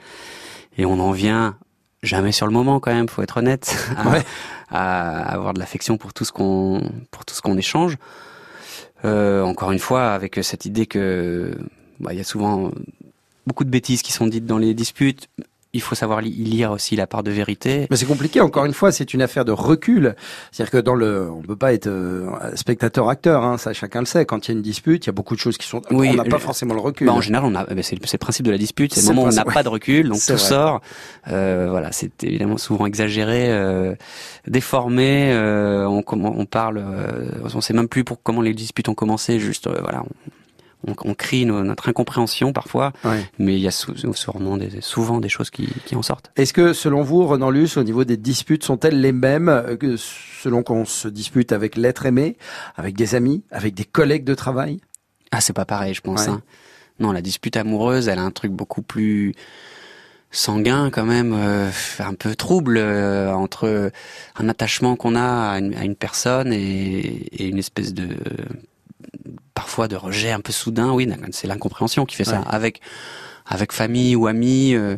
et 0.76 0.84
on 0.84 1.00
en 1.00 1.10
vient 1.10 1.56
jamais 2.02 2.32
sur 2.32 2.46
le 2.46 2.52
moment 2.52 2.80
quand 2.80 2.92
même 2.92 3.08
faut 3.08 3.22
être 3.22 3.38
honnête 3.38 3.76
à, 3.96 4.20
à 4.70 5.22
avoir 5.32 5.54
de 5.54 5.58
l'affection 5.58 5.96
pour 5.96 6.12
tout 6.12 6.26
ce 6.26 6.32
qu'on 6.32 6.82
pour 7.10 7.24
tout 7.24 7.34
ce 7.34 7.40
qu'on 7.40 7.56
échange 7.56 7.96
euh, 9.04 9.42
encore 9.42 9.72
une 9.72 9.78
fois, 9.78 10.12
avec 10.12 10.38
cette 10.42 10.64
idée 10.64 10.86
que 10.86 11.56
bah, 12.00 12.12
il 12.12 12.18
y 12.18 12.20
a 12.20 12.24
souvent 12.24 12.70
beaucoup 13.46 13.64
de 13.64 13.70
bêtises 13.70 14.02
qui 14.02 14.12
sont 14.12 14.26
dites 14.26 14.46
dans 14.46 14.58
les 14.58 14.74
disputes, 14.74 15.28
il 15.74 15.82
faut 15.82 15.94
savoir 15.94 16.20
lire 16.22 16.70
aussi 16.70 16.96
la 16.96 17.06
part 17.06 17.22
de 17.22 17.30
vérité. 17.30 17.87
Mais 17.90 17.96
c'est 17.96 18.06
compliqué. 18.06 18.40
Encore 18.40 18.64
une 18.64 18.72
fois, 18.72 18.92
c'est 18.92 19.12
une 19.12 19.20
affaire 19.20 19.44
de 19.44 19.52
recul. 19.52 20.14
C'est-à-dire 20.52 20.70
que 20.70 20.78
dans 20.78 20.94
le, 20.94 21.28
on 21.30 21.42
peut 21.42 21.56
pas 21.56 21.74
être 21.74 21.88
euh, 21.88 22.30
spectateur-acteur. 22.54 23.44
Hein, 23.44 23.58
ça, 23.58 23.72
chacun 23.72 24.00
le 24.00 24.06
sait. 24.06 24.24
Quand 24.24 24.46
il 24.46 24.52
y 24.52 24.54
a 24.54 24.56
une 24.56 24.62
dispute, 24.62 25.04
il 25.04 25.08
y 25.08 25.10
a 25.10 25.12
beaucoup 25.12 25.34
de 25.34 25.40
choses 25.40 25.58
qui 25.58 25.66
sont. 25.66 25.82
Oui, 25.90 26.10
on 26.12 26.14
n'a 26.14 26.24
pas 26.24 26.38
forcément 26.38 26.74
le 26.74 26.80
recul. 26.80 27.08
Bah, 27.08 27.12
en 27.12 27.20
général, 27.20 27.50
on 27.52 27.54
a. 27.56 27.66
C'est 27.82 28.00
le 28.00 28.18
principe 28.18 28.46
de 28.46 28.52
la 28.52 28.58
dispute. 28.58 28.94
C'est 28.94 29.00
le 29.00 29.08
moment 29.08 29.24
où 29.24 29.32
on 29.32 29.34
n'a 29.34 29.44
pas 29.44 29.62
de 29.62 29.68
recul, 29.68 30.08
donc 30.08 30.20
tout 30.24 30.38
sort. 30.38 30.80
Euh, 31.28 31.66
voilà, 31.70 31.90
c'est 31.92 32.22
évidemment 32.22 32.56
souvent 32.56 32.87
exagéré, 32.87 33.50
euh, 33.50 33.94
déformé. 34.46 35.32
Euh, 35.32 35.87
on, 35.87 36.04
on 36.06 36.46
parle. 36.46 36.78
Euh, 36.78 37.30
on 37.54 37.60
sait 37.60 37.74
même 37.74 37.88
plus 37.88 38.04
pour 38.04 38.22
comment 38.22 38.42
les 38.42 38.54
disputes 38.54 38.88
ont 38.88 38.94
commencé. 38.94 39.40
Juste, 39.40 39.68
voilà. 39.68 40.02
On, 40.02 40.30
on, 40.86 41.14
crie 41.14 41.46
notre 41.46 41.88
incompréhension 41.88 42.52
parfois, 42.52 42.92
mais 43.38 43.54
il 43.54 43.60
y 43.60 43.68
a 43.68 43.70
souvent 43.70 44.56
des, 44.56 44.80
souvent 44.80 45.20
des 45.20 45.28
choses 45.28 45.50
qui, 45.50 45.68
en 45.94 46.02
sortent. 46.02 46.30
Est-ce 46.36 46.52
que 46.52 46.72
selon 46.72 47.02
vous, 47.02 47.26
Renan 47.26 47.50
Luce, 47.50 47.76
au 47.76 47.82
niveau 47.82 48.04
des 48.04 48.16
disputes, 48.16 48.64
sont-elles 48.64 49.00
les 49.00 49.12
mêmes 49.12 49.76
que 49.78 49.96
selon 49.96 50.62
qu'on 50.62 50.84
se 50.84 51.08
dispute 51.08 51.52
avec 51.52 51.76
l'être 51.76 52.06
aimé, 52.06 52.36
avec 52.76 52.96
des 52.96 53.14
amis, 53.14 53.42
avec 53.50 53.74
des 53.74 53.84
collègues 53.84 54.24
de 54.24 54.34
travail? 54.34 54.80
Ah, 55.30 55.40
c'est 55.40 55.52
pas 55.52 55.64
pareil, 55.64 55.94
je 55.94 56.00
pense. 56.00 56.28
Hein. 56.28 56.42
Non, 57.00 57.12
la 57.12 57.22
dispute 57.22 57.56
amoureuse, 57.56 58.08
elle 58.08 58.18
a 58.18 58.22
un 58.22 58.30
truc 58.30 58.52
beaucoup 58.52 58.82
plus 58.82 59.34
sanguin 60.30 60.90
quand 60.90 61.04
même, 61.04 61.32
euh, 61.32 61.70
un 62.00 62.14
peu 62.14 62.34
trouble 62.34 62.76
euh, 62.76 63.32
entre 63.32 63.90
un 64.36 64.48
attachement 64.48 64.96
qu'on 64.96 65.14
a 65.14 65.52
à 65.52 65.58
une, 65.58 65.96
personne 65.96 66.52
et, 66.52 67.48
une 67.48 67.58
espèce 67.58 67.94
de 67.94 68.08
parfois 69.54 69.88
de 69.88 69.96
rejet 69.96 70.32
un 70.32 70.40
peu 70.40 70.52
soudain. 70.52 70.92
Oui, 70.92 71.08
c'est 71.32 71.46
l'incompréhension 71.46 72.04
qui 72.04 72.16
fait 72.16 72.24
ça. 72.24 72.40
Avec 72.40 72.80
avec 73.46 73.72
famille 73.72 74.16
ou 74.16 74.26
amis. 74.26 74.74
Euh, 74.74 74.96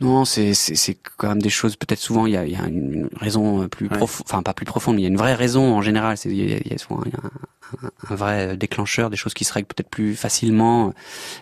non, 0.00 0.24
c'est 0.24 0.54
c'est 0.54 0.98
quand 1.16 1.28
même 1.28 1.42
des 1.42 1.50
choses. 1.50 1.76
Peut-être 1.76 1.98
souvent 1.98 2.26
il 2.26 2.34
y 2.34 2.36
a, 2.36 2.46
y 2.46 2.54
a, 2.54 2.66
une 2.66 3.08
raison 3.16 3.66
plus 3.68 3.88
profonde, 3.88 4.26
enfin 4.28 4.42
pas 4.42 4.52
plus 4.52 4.66
profonde, 4.66 4.96
mais 4.96 5.02
il 5.02 5.04
y 5.04 5.06
a 5.06 5.10
une 5.10 5.16
vraie 5.16 5.34
raison 5.34 5.74
en 5.74 5.82
général. 5.82 6.16
Il 6.26 6.34
y, 6.34 6.74
a 6.74 6.78
souvent 6.78 7.02
un, 8.10 8.14
vrai 8.14 8.56
déclencheur, 8.56 9.08
des 9.08 9.16
choses 9.16 9.32
qui 9.32 9.44
se 9.44 9.52
règlent 9.52 9.68
peut-être 9.68 9.88
plus 9.88 10.14
facilement. 10.14 10.92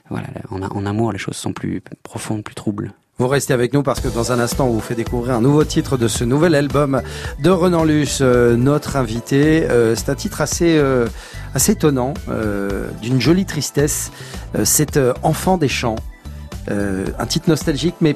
Voilà, 0.08 0.28
en, 0.50 0.62
en 0.62 0.87
amour, 0.87 1.12
les 1.12 1.18
choses 1.18 1.37
sont 1.37 1.52
plus 1.52 1.82
profondes, 2.04 2.44
plus 2.44 2.54
troubles. 2.54 2.94
Vous 3.18 3.29
restez 3.29 3.55
avec 3.55 3.72
nous 3.72 3.85
parce 3.85 4.00
que 4.00 4.09
dans 4.09 4.33
un 4.33 4.40
instant, 4.40 4.66
on 4.66 4.72
vous 4.72 4.81
fait 4.81 4.96
découvrir 4.96 5.37
un 5.37 5.40
nouveau 5.40 5.62
titre 5.62 5.96
de 5.96 6.09
ce 6.09 6.24
nouvel 6.24 6.57
album 6.57 7.00
de 7.40 7.48
Renan 7.48 7.85
Luce, 7.85 8.18
euh, 8.20 8.57
notre 8.57 8.96
invité. 8.96 9.70
Euh, 9.70 9.94
c'est 9.94 10.09
un 10.09 10.16
titre 10.16 10.40
assez, 10.40 10.77
euh, 10.79 11.07
assez 11.55 11.72
étonnant, 11.72 12.14
d'une 13.00 13.20
jolie 13.20 13.46
tristesse. 13.46 14.11
c'est 14.64 14.98
Enfant 15.22 15.59
des 15.59 15.68
champs, 15.68 15.94
un 16.68 17.27
titre 17.27 17.48
nostalgique, 17.48 17.94
mais 18.00 18.14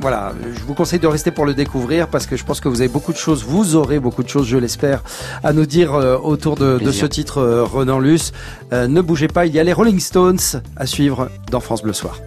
voilà, 0.00 0.32
je 0.54 0.62
vous 0.62 0.74
conseille 0.74 1.00
de 1.00 1.08
rester 1.08 1.32
pour 1.32 1.44
le 1.44 1.54
découvrir 1.54 2.06
parce 2.06 2.26
que 2.26 2.36
je 2.36 2.44
pense 2.44 2.60
que 2.60 2.68
vous 2.68 2.80
avez 2.80 2.90
beaucoup 2.90 3.12
de 3.12 3.18
choses, 3.18 3.44
vous 3.44 3.74
aurez 3.74 3.98
beaucoup 3.98 4.22
de 4.22 4.28
choses, 4.28 4.46
je 4.46 4.58
l'espère, 4.58 5.02
à 5.42 5.52
nous 5.52 5.66
dire 5.66 5.94
autour 6.22 6.54
de, 6.54 6.78
de 6.78 6.92
ce 6.92 7.06
titre 7.06 7.42
Renan 7.42 7.98
Luce. 7.98 8.32
ne 8.70 9.00
bougez 9.00 9.28
pas, 9.28 9.46
il 9.46 9.54
y 9.54 9.58
a 9.58 9.64
les 9.64 9.72
Rolling 9.72 9.98
Stones 9.98 10.62
à 10.76 10.86
suivre 10.86 11.30
dans 11.50 11.60
France 11.60 11.82
Bleu 11.82 11.92
Soir. 11.92 12.20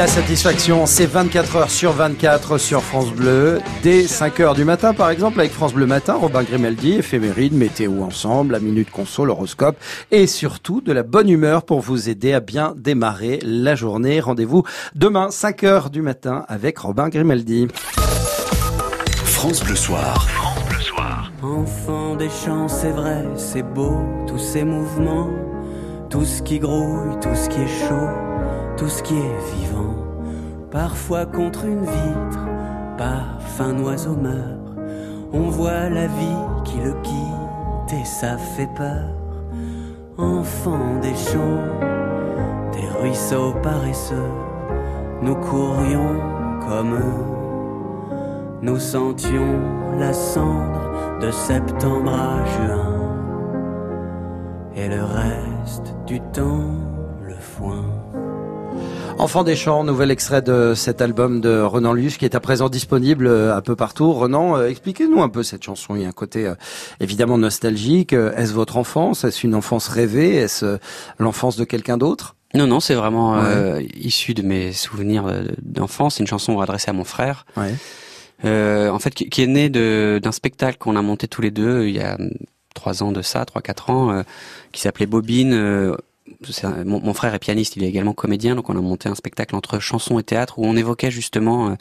La 0.00 0.06
satisfaction, 0.06 0.86
c'est 0.86 1.04
24 1.04 1.56
heures 1.56 1.70
sur 1.70 1.92
24 1.92 2.56
sur 2.56 2.82
France 2.82 3.12
Bleu. 3.12 3.60
Dès 3.82 4.06
5 4.06 4.40
heures 4.40 4.54
du 4.54 4.64
matin, 4.64 4.94
par 4.94 5.10
exemple, 5.10 5.38
avec 5.38 5.52
France 5.52 5.74
Bleu 5.74 5.84
Matin, 5.84 6.14
Robin 6.14 6.42
Grimaldi, 6.42 6.92
éphéméride, 6.92 7.52
météo 7.52 8.02
ensemble, 8.02 8.52
la 8.52 8.60
minute 8.60 8.90
conso, 8.90 9.26
l'horoscope 9.26 9.76
et 10.10 10.26
surtout 10.26 10.80
de 10.80 10.90
la 10.90 11.02
bonne 11.02 11.28
humeur 11.28 11.64
pour 11.64 11.80
vous 11.80 12.08
aider 12.08 12.32
à 12.32 12.40
bien 12.40 12.72
démarrer 12.78 13.40
la 13.42 13.74
journée. 13.74 14.20
Rendez-vous 14.20 14.62
demain, 14.94 15.30
5 15.30 15.64
heures 15.64 15.90
du 15.90 16.00
matin 16.00 16.46
avec 16.48 16.78
Robin 16.78 17.10
Grimaldi. 17.10 17.68
France 19.26 19.62
Bleu 19.62 19.76
Soir. 19.76 20.26
France 20.30 20.64
Bleu 20.66 20.80
Soir. 20.80 21.30
Enfant 21.42 22.16
des 22.16 22.30
champs, 22.30 22.68
c'est 22.68 22.92
vrai, 22.92 23.26
c'est 23.36 23.62
beau, 23.62 23.98
tous 24.26 24.38
ces 24.38 24.64
mouvements, 24.64 25.28
tout 26.08 26.24
ce 26.24 26.40
qui 26.40 26.58
grouille, 26.58 27.20
tout 27.20 27.34
ce 27.34 27.50
qui 27.50 27.60
est 27.60 27.86
chaud 27.86 28.29
tout 28.80 28.88
ce 28.88 29.02
qui 29.02 29.14
est 29.14 29.56
vivant, 29.58 29.94
parfois 30.70 31.26
contre 31.26 31.66
une 31.66 31.82
vitre, 31.82 32.46
parfum 32.96 33.76
un 33.76 33.82
oiseau 33.84 34.16
meurt. 34.16 34.78
On 35.34 35.50
voit 35.50 35.90
la 35.90 36.06
vie 36.06 36.40
qui 36.64 36.78
le 36.78 36.94
quitte 37.02 38.00
et 38.00 38.04
ça 38.06 38.38
fait 38.38 38.70
peur. 38.74 39.10
Enfant 40.16 40.98
des 41.02 41.14
champs, 41.14 41.62
des 42.72 42.88
ruisseaux 43.02 43.52
paresseux, 43.62 44.32
nous 45.20 45.34
courions 45.34 46.18
comme 46.66 46.94
eux. 46.94 47.26
Nous 48.62 48.78
sentions 48.78 49.60
la 49.98 50.14
cendre 50.14 51.18
de 51.20 51.30
septembre 51.30 52.14
à 52.14 52.46
juin 52.46 52.94
et 54.74 54.88
le 54.88 55.04
reste 55.04 55.94
du 56.06 56.18
temps. 56.32 56.79
Enfant 59.20 59.44
des 59.44 59.54
champs, 59.54 59.84
nouvel 59.84 60.10
extrait 60.10 60.40
de 60.40 60.72
cet 60.74 61.02
album 61.02 61.42
de 61.42 61.60
Renan 61.60 61.92
Luce 61.92 62.16
qui 62.16 62.24
est 62.24 62.34
à 62.34 62.40
présent 62.40 62.70
disponible 62.70 63.26
euh, 63.26 63.54
un 63.54 63.60
peu 63.60 63.76
partout. 63.76 64.14
Renan, 64.14 64.56
euh, 64.56 64.68
expliquez-nous 64.68 65.20
un 65.20 65.28
peu 65.28 65.42
cette 65.42 65.62
chanson. 65.62 65.94
Il 65.94 66.00
y 66.00 66.04
a 66.06 66.08
un 66.08 66.12
côté 66.12 66.46
euh, 66.46 66.54
évidemment 67.00 67.36
nostalgique. 67.36 68.14
Est-ce 68.14 68.54
votre 68.54 68.78
enfance? 68.78 69.24
Est-ce 69.24 69.46
une 69.46 69.54
enfance 69.54 69.88
rêvée? 69.88 70.36
Est-ce 70.36 70.78
l'enfance 71.18 71.56
de 71.56 71.64
quelqu'un 71.64 71.98
d'autre? 71.98 72.34
Non, 72.54 72.66
non, 72.66 72.80
c'est 72.80 72.94
vraiment 72.94 73.38
issu 73.94 74.32
de 74.32 74.40
mes 74.40 74.72
souvenirs 74.72 75.30
d'enfance. 75.60 76.14
C'est 76.14 76.22
une 76.22 76.26
chanson 76.26 76.58
adressée 76.58 76.88
à 76.88 76.94
mon 76.94 77.04
frère. 77.04 77.44
Ouais. 77.58 78.88
en 78.88 78.98
fait, 78.98 79.10
qui, 79.10 79.42
est 79.42 79.46
né 79.46 79.68
d'un 79.68 80.32
spectacle 80.32 80.78
qu'on 80.78 80.96
a 80.96 81.02
monté 81.02 81.28
tous 81.28 81.42
les 81.42 81.50
deux 81.50 81.86
il 81.86 81.94
y 81.94 82.00
a 82.00 82.16
trois 82.74 83.02
ans 83.02 83.12
de 83.12 83.20
ça, 83.20 83.44
trois 83.44 83.60
quatre 83.60 83.90
ans, 83.90 84.24
qui 84.72 84.80
s'appelait 84.80 85.06
Bobine 85.06 85.94
mon, 86.84 87.14
frère 87.14 87.34
est 87.34 87.38
pianiste, 87.38 87.76
il 87.76 87.84
est 87.84 87.88
également 87.88 88.12
comédien, 88.12 88.54
donc 88.54 88.70
on 88.70 88.76
a 88.76 88.80
monté 88.80 89.08
un 89.08 89.14
spectacle 89.14 89.54
entre 89.56 89.78
chanson 89.78 90.18
et 90.18 90.22
théâtre 90.22 90.58
où 90.58 90.66
on 90.66 90.76
évoquait 90.76 91.10
justement 91.10 91.70
euh, 91.70 91.74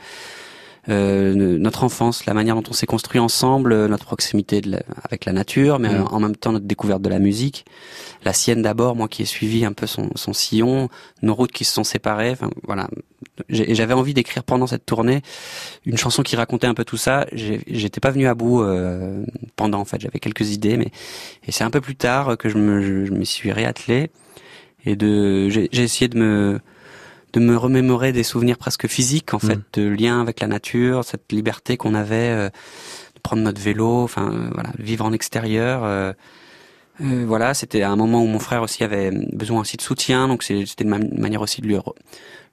euh, 0.88 1.58
notre 1.60 1.84
enfance, 1.84 2.26
la 2.26 2.34
manière 2.34 2.56
dont 2.56 2.64
on 2.68 2.74
s'est 2.74 2.88
construit 2.88 3.20
ensemble, 3.20 3.74
euh, 3.74 3.88
notre 3.88 4.06
proximité 4.06 4.62
avec 5.04 5.26
la 5.26 5.34
nature, 5.34 5.78
mais 5.78 5.90
mm. 5.90 6.08
en 6.10 6.20
même 6.20 6.36
temps 6.36 6.52
notre 6.52 6.66
découverte 6.66 7.02
de 7.02 7.10
la 7.10 7.20
musique. 7.20 7.66
La 8.24 8.34
sienne 8.34 8.62
d'abord, 8.62 8.96
moi 8.96 9.08
qui 9.08 9.22
ai 9.22 9.26
suivi 9.26 9.66
un 9.66 9.74
peu 9.74 9.86
son, 9.86 10.10
son 10.16 10.34
sillon, 10.34 10.90
nos 11.22 11.36
routes 11.36 11.52
qui 11.52 11.64
se 11.64 11.74
sont 11.74 11.84
séparées. 11.84 12.32
Enfin 12.32 12.50
voilà, 12.64 12.90
j'avais 13.50 13.94
envie 13.94 14.14
d'écrire 14.14 14.44
pendant 14.44 14.68
cette 14.68 14.86
tournée 14.86 15.22
une 15.86 15.98
chanson 15.98 16.24
qui 16.24 16.36
racontait 16.36 16.68
un 16.68 16.74
peu 16.74 16.86
tout 16.86 16.98
ça. 16.98 17.28
J'étais 17.34 18.00
pas 18.00 18.12
venu 18.12 18.28
à 18.28 18.34
bout 18.34 18.62
euh, 18.62 19.24
pendant 19.58 19.80
en 19.80 19.86
fait, 19.86 20.02
j'avais 20.02 20.20
quelques 20.20 20.50
idées, 20.52 20.78
mais 20.78 20.92
et 21.46 21.52
c'est 21.52 21.64
un 21.64 21.72
peu 21.72 21.82
plus 21.82 21.96
tard 21.96 22.38
que 22.38 22.50
je 22.50 22.58
me, 22.58 23.06
je 23.06 23.12
me 23.12 23.26
suis 23.26 23.52
réattelé 23.52 24.10
et 24.86 24.96
de 24.96 25.50
j'ai 25.50 25.70
essayé 25.74 26.08
de 26.08 26.18
me 26.18 26.60
de 27.34 27.40
me 27.40 27.56
remémorer 27.56 28.12
des 28.12 28.24
souvenirs 28.24 28.58
presque 28.58 28.88
physiques 28.88 29.34
en 29.34 29.40
fait 29.40 29.58
mm. 29.58 29.64
de 29.74 29.88
lien 29.88 30.22
avec 30.22 30.40
la 30.40 30.48
nature 30.48 31.04
cette 31.04 31.32
liberté 31.32 31.78
qu'on 31.78 31.94
avait 31.94 32.30
euh, 32.30 32.50
de 33.16 33.20
prendre 33.22 33.42
notre 33.42 33.62
vélo 33.62 34.04
enfin 34.04 34.32
euh, 34.32 34.50
voilà 34.54 34.72
vivre 34.80 35.06
en 35.06 35.14
extérieur 35.14 35.84
euh, 35.84 36.14
voilà 37.00 37.54
c'était 37.54 37.84
un 37.84 37.96
moment 37.96 38.24
où 38.24 38.28
mon 38.28 38.40
frère 38.40 38.62
aussi 38.62 38.84
avait 38.84 39.12
besoin 39.32 39.62
aussi 39.62 39.78
de 39.78 39.82
soutien 39.82 40.28
donc 40.28 40.44
c'était 40.44 40.84
une 40.84 41.20
manière 41.20 41.42
aussi 41.42 41.62
de 41.62 41.68
lui, 41.68 41.78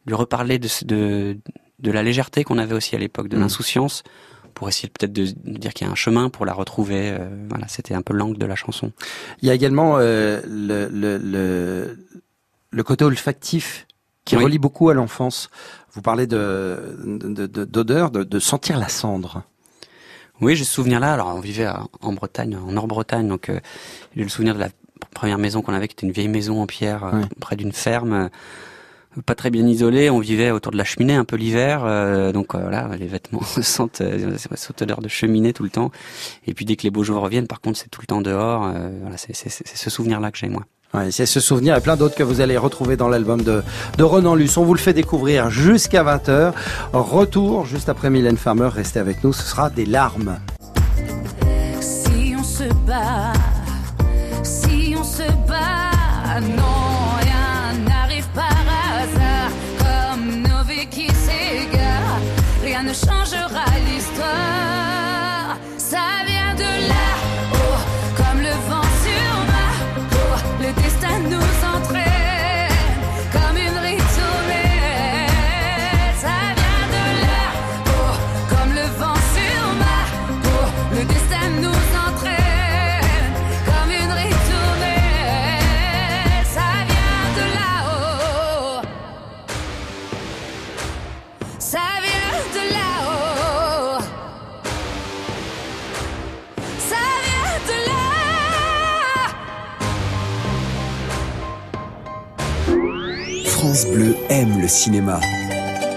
lui 0.06 0.14
reparler 0.14 0.58
de, 0.58 0.68
de 0.84 1.36
de 1.78 1.90
la 1.90 2.02
légèreté 2.02 2.42
qu'on 2.42 2.58
avait 2.58 2.74
aussi 2.74 2.94
à 2.94 2.98
l'époque 2.98 3.28
de 3.28 3.36
mm. 3.36 3.40
l'insouciance 3.40 4.02
pour 4.57 4.69
essayer 4.69 4.88
peut-être 4.88 5.12
de, 5.12 5.27
dire 5.45 5.73
qu'il 5.73 5.87
y 5.87 5.88
a 5.88 5.92
un 5.92 5.97
chemin 5.97 6.29
pour 6.31 6.47
la 6.47 6.53
retrouver. 6.53 7.16
voilà, 7.49 7.69
c'était 7.69 7.95
un 7.95 8.03
peu 8.03 8.14
l'angle 8.14 8.38
de 8.38 8.47
la 8.47 8.57
chanson. 8.57 8.90
Il 9.42 9.49
y 9.49 9.51
a 9.53 9.55
également 9.55 9.99
le, 9.99 10.42
le, 10.90 11.19
le, 11.19 11.99
le 12.71 12.83
côté 12.83 13.05
olfactif 13.05 13.87
qui 14.25 14.37
relie 14.37 14.59
beaucoup 14.59 14.88
à 14.90 14.95
l'enfance. 14.95 15.51
Vous 15.92 16.03
parlez 16.03 16.27
de 16.27 16.97
d'odeur, 17.64 18.11
de, 18.11 18.25
de, 18.25 18.38
sentir 18.38 18.79
la 18.79 18.88
cendre. 18.88 19.45
Oui, 20.40 20.57
j'ai 20.57 20.64
ce 20.64 20.73
souvenir-là. 20.73 21.14
Alors, 21.14 21.29
on 21.35 21.40
vivait 21.40 21.69
en 22.03 22.12
Bretagne, 22.12 22.57
en 22.57 22.73
Nord-Bretagne, 22.73 23.29
donc 23.29 23.49
euh, 23.49 23.61
j'ai 24.14 24.23
le 24.23 24.29
souvenir 24.29 24.55
de 24.55 24.61
la 24.61 24.69
première 25.14 25.38
maison 25.38 25.62
qu'on 25.62 25.73
avait, 25.73 25.88
qui 25.88 25.95
était 25.95 26.07
une 26.07 26.12
vieille 26.12 26.29
maison 26.29 26.61
en 26.61 26.66
pierre 26.66 27.05
euh, 27.05 27.23
près 27.40 27.57
d'une 27.57 27.73
ferme, 27.73 28.12
euh, 28.12 28.29
pas 29.24 29.35
très 29.35 29.50
bien 29.50 29.66
isolée. 29.66 30.11
On 30.11 30.18
vivait 30.18 30.50
autour 30.50 30.72
de 30.72 30.76
la 30.76 30.85
cheminée 30.85 31.14
un 31.14 31.24
peu 31.24 31.37
l'hiver, 31.37 32.33
donc 32.33 32.55
voilà, 32.55 32.90
les 32.98 33.07
vêtements 33.07 33.42
sentent 33.62 34.02
cette 34.57 34.83
odeur 34.83 35.00
de 35.00 35.09
cheminée 35.09 35.52
tout 35.52 35.64
le 35.64 35.70
temps. 35.70 35.90
Et 36.46 36.55
puis 36.55 36.64
dès 36.64 36.76
que 36.76 36.83
les 36.83 36.90
beaux 36.90 37.05
jours 37.05 37.22
reviennent, 37.22 37.46
par 37.46 37.61
contre, 37.61 37.79
c'est 37.79 37.90
tout 37.90 38.00
le 38.00 38.07
temps 38.07 38.20
dehors. 38.20 38.72
voilà, 39.00 39.16
c'est 39.16 39.35
ce 39.35 39.90
souvenir-là 39.90 40.31
que 40.31 40.38
j'ai 40.38 40.48
moi. 40.48 40.62
Ouais, 40.94 41.11
c'est 41.11 41.26
ce 41.26 41.40
souvenir 41.40 41.76
et 41.76 41.81
plein 41.81 41.96
d'autres 41.96 42.14
que 42.14 42.22
vous 42.22 42.40
allez 42.40 42.57
retrouver 42.57 42.96
dans 42.96 43.09
l'album 43.09 43.42
de, 43.42 43.62
de 43.98 44.05
Renan 44.05 44.35
Luce. 44.35 44.57
On 44.57 44.64
vous 44.64 44.74
le 44.74 44.81
fait 44.81 44.94
découvrir 44.94 45.50
jusqu'à 45.50 46.05
20h. 46.05 46.52
Retour 46.92 47.66
juste 47.66 47.88
après 47.88 48.09
Mylène 48.09 48.37
Farmer. 48.37 48.68
Restez 48.68 49.00
avec 49.00 49.22
nous, 49.24 49.33
ce 49.33 49.42
sera 49.42 49.68
des 49.68 49.85
larmes. 49.85 50.38
Aime 104.28 104.60
le 104.60 104.68
cinéma. 104.68 105.20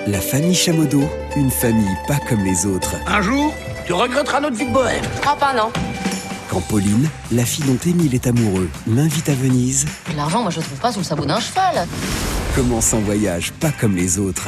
La 0.07 0.19
famille 0.19 0.55
Chamodo, 0.55 1.01
une 1.35 1.51
famille 1.51 1.95
pas 2.07 2.17
comme 2.27 2.43
les 2.43 2.65
autres. 2.65 2.95
Un 3.07 3.21
jour, 3.21 3.53
tu 3.85 3.93
regretteras 3.93 4.39
notre 4.39 4.55
vie 4.55 4.67
de 4.67 4.73
bohème. 4.73 5.03
Oh, 5.25 5.35
pas 5.39 5.53
non. 5.53 5.71
Quand 6.49 6.61
Pauline, 6.61 7.07
la 7.31 7.45
fille 7.45 7.65
dont 7.65 7.77
Émile 7.85 8.15
est 8.15 8.27
amoureux, 8.27 8.69
l'invite 8.87 9.29
à 9.29 9.33
Venise. 9.33 9.85
L'argent, 10.15 10.41
moi 10.41 10.51
je 10.51 10.57
le 10.57 10.63
trouve 10.63 10.79
pas 10.79 10.91
sous 10.91 10.99
le 10.99 11.05
sabot 11.05 11.25
d'un 11.25 11.39
cheval. 11.39 11.87
Commence 12.55 12.93
un 12.93 12.99
voyage 12.99 13.51
pas 13.53 13.71
comme 13.71 13.95
les 13.95 14.17
autres. 14.17 14.47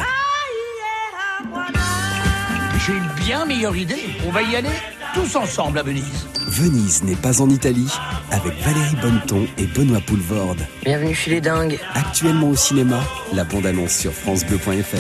J'ai 2.86 2.94
une 2.94 3.26
bien 3.26 3.46
meilleure 3.46 3.76
idée. 3.76 4.16
On 4.28 4.32
va 4.32 4.42
y 4.42 4.56
aller 4.56 4.70
tous 5.14 5.36
ensemble 5.36 5.78
à 5.78 5.84
Venise. 5.84 6.26
Venise 6.52 7.06
n'est 7.06 7.16
pas 7.16 7.42
en 7.42 7.50
Italie, 7.50 7.88
avec 8.30 8.54
Valérie 8.62 8.98
Bonneton 9.02 9.48
et 9.58 9.66
Benoît 9.68 10.02
Poulvorde. 10.06 10.60
Bienvenue 10.84 11.16
chez 11.16 11.32
les 11.32 11.40
dingues. 11.40 11.80
Actuellement 11.94 12.50
au 12.50 12.58
cinéma, 12.58 13.00
la 13.32 13.46
bande-annonce 13.46 13.94
sur 13.94 14.12
francebleu.fr. 14.12 14.98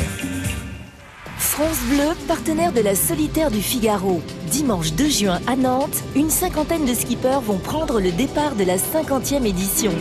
France 1.37 1.77
Bleu, 1.89 2.15
partenaire 2.25 2.71
de 2.71 2.79
la 2.79 2.95
Solitaire 2.95 3.51
du 3.51 3.61
Figaro. 3.61 4.21
Dimanche 4.49 4.93
2 4.93 5.09
juin 5.09 5.41
à 5.45 5.57
Nantes, 5.57 6.01
une 6.15 6.29
cinquantaine 6.29 6.85
de 6.85 6.93
skippers 6.93 7.41
vont 7.41 7.57
prendre 7.57 7.99
le 7.99 8.13
départ 8.13 8.55
de 8.55 8.63
la 8.63 8.77
50e 8.77 9.45
édition. 9.45 9.91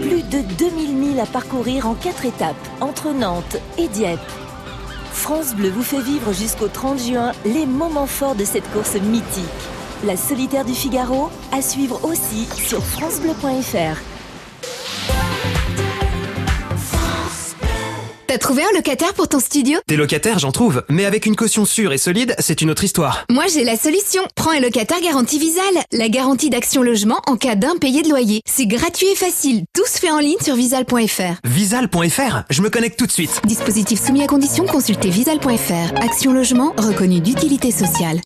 Plus 0.00 0.22
de 0.22 0.40
2000 0.56 0.96
milles 0.96 1.20
à 1.20 1.26
parcourir 1.26 1.86
en 1.86 1.96
4 1.96 2.24
étapes, 2.24 2.56
entre 2.80 3.12
Nantes 3.12 3.58
et 3.76 3.88
Dieppe. 3.88 4.20
France 5.12 5.54
Bleu 5.54 5.68
vous 5.68 5.82
fait 5.82 6.00
vivre 6.00 6.32
jusqu'au 6.32 6.68
30 6.68 6.98
juin 6.98 7.32
les 7.44 7.66
moments 7.66 8.06
forts 8.06 8.36
de 8.36 8.46
cette 8.46 8.70
course 8.72 8.94
mythique. 8.94 9.44
La 10.04 10.16
solitaire 10.16 10.64
du 10.64 10.74
Figaro, 10.74 11.28
à 11.52 11.60
suivre 11.60 12.04
aussi 12.04 12.46
sur 12.56 12.82
francebleu.fr. 12.82 14.00
as 18.30 18.38
trouvé 18.38 18.62
un 18.62 18.76
locataire 18.76 19.14
pour 19.14 19.26
ton 19.26 19.40
studio? 19.40 19.80
Des 19.88 19.96
locataires, 19.96 20.38
j'en 20.38 20.52
trouve, 20.52 20.84
mais 20.88 21.04
avec 21.04 21.26
une 21.26 21.34
caution 21.34 21.64
sûre 21.64 21.92
et 21.92 21.98
solide, 21.98 22.36
c'est 22.38 22.60
une 22.60 22.70
autre 22.70 22.84
histoire. 22.84 23.24
Moi, 23.30 23.44
j'ai 23.52 23.64
la 23.64 23.76
solution. 23.76 24.22
Prends 24.36 24.52
un 24.52 24.60
locataire 24.60 25.00
garantie 25.00 25.40
Visal. 25.40 25.64
La 25.90 26.08
garantie 26.08 26.48
d'action 26.48 26.82
logement 26.82 27.20
en 27.26 27.36
cas 27.36 27.56
d'impayé 27.56 28.02
de 28.02 28.08
loyer. 28.08 28.42
C'est 28.44 28.66
gratuit 28.66 29.08
et 29.08 29.16
facile. 29.16 29.64
Tout 29.74 29.86
se 29.86 29.98
fait 29.98 30.10
en 30.12 30.18
ligne 30.18 30.38
sur 30.40 30.54
visal.fr. 30.54 31.40
Visal.fr 31.42 32.42
Je 32.50 32.62
me 32.62 32.70
connecte 32.70 32.96
tout 32.98 33.06
de 33.06 33.12
suite. 33.12 33.40
Dispositif 33.44 34.00
soumis 34.00 34.22
à 34.22 34.26
condition, 34.28 34.66
consultez 34.66 35.10
visal.fr. 35.10 36.00
Action 36.00 36.32
logement 36.32 36.74
reconnu 36.76 37.20
d'utilité 37.20 37.72
sociale. 37.72 38.20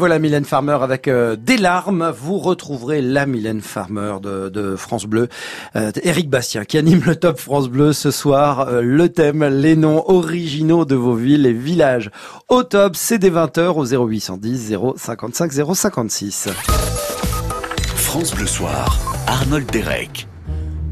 Voilà 0.00 0.18
Mylène 0.18 0.46
Farmer 0.46 0.78
avec 0.80 1.08
euh, 1.08 1.36
des 1.36 1.58
larmes. 1.58 2.10
Vous 2.18 2.38
retrouverez 2.38 3.02
la 3.02 3.26
Mylène 3.26 3.60
Farmer 3.60 4.14
de, 4.22 4.48
de 4.48 4.74
France 4.74 5.04
Bleu. 5.04 5.28
Euh, 5.76 5.92
Eric 6.02 6.30
Bastien 6.30 6.64
qui 6.64 6.78
anime 6.78 7.02
le 7.04 7.16
Top 7.16 7.38
France 7.38 7.68
Bleu 7.68 7.92
ce 7.92 8.10
soir. 8.10 8.68
Euh, 8.68 8.80
le 8.80 9.10
thème, 9.10 9.44
les 9.44 9.76
noms 9.76 10.02
originaux 10.08 10.86
de 10.86 10.94
vos 10.94 11.14
villes 11.14 11.44
et 11.44 11.52
villages. 11.52 12.10
Au 12.48 12.62
top, 12.62 12.96
c'est 12.96 13.18
dès 13.18 13.28
20h 13.28 13.74
au 13.76 13.84
0810 13.84 14.74
055 14.96 15.52
056. 15.52 16.48
France 17.94 18.34
Bleu 18.34 18.46
Soir, 18.46 18.98
Arnold 19.26 19.70
Derek. 19.70 20.26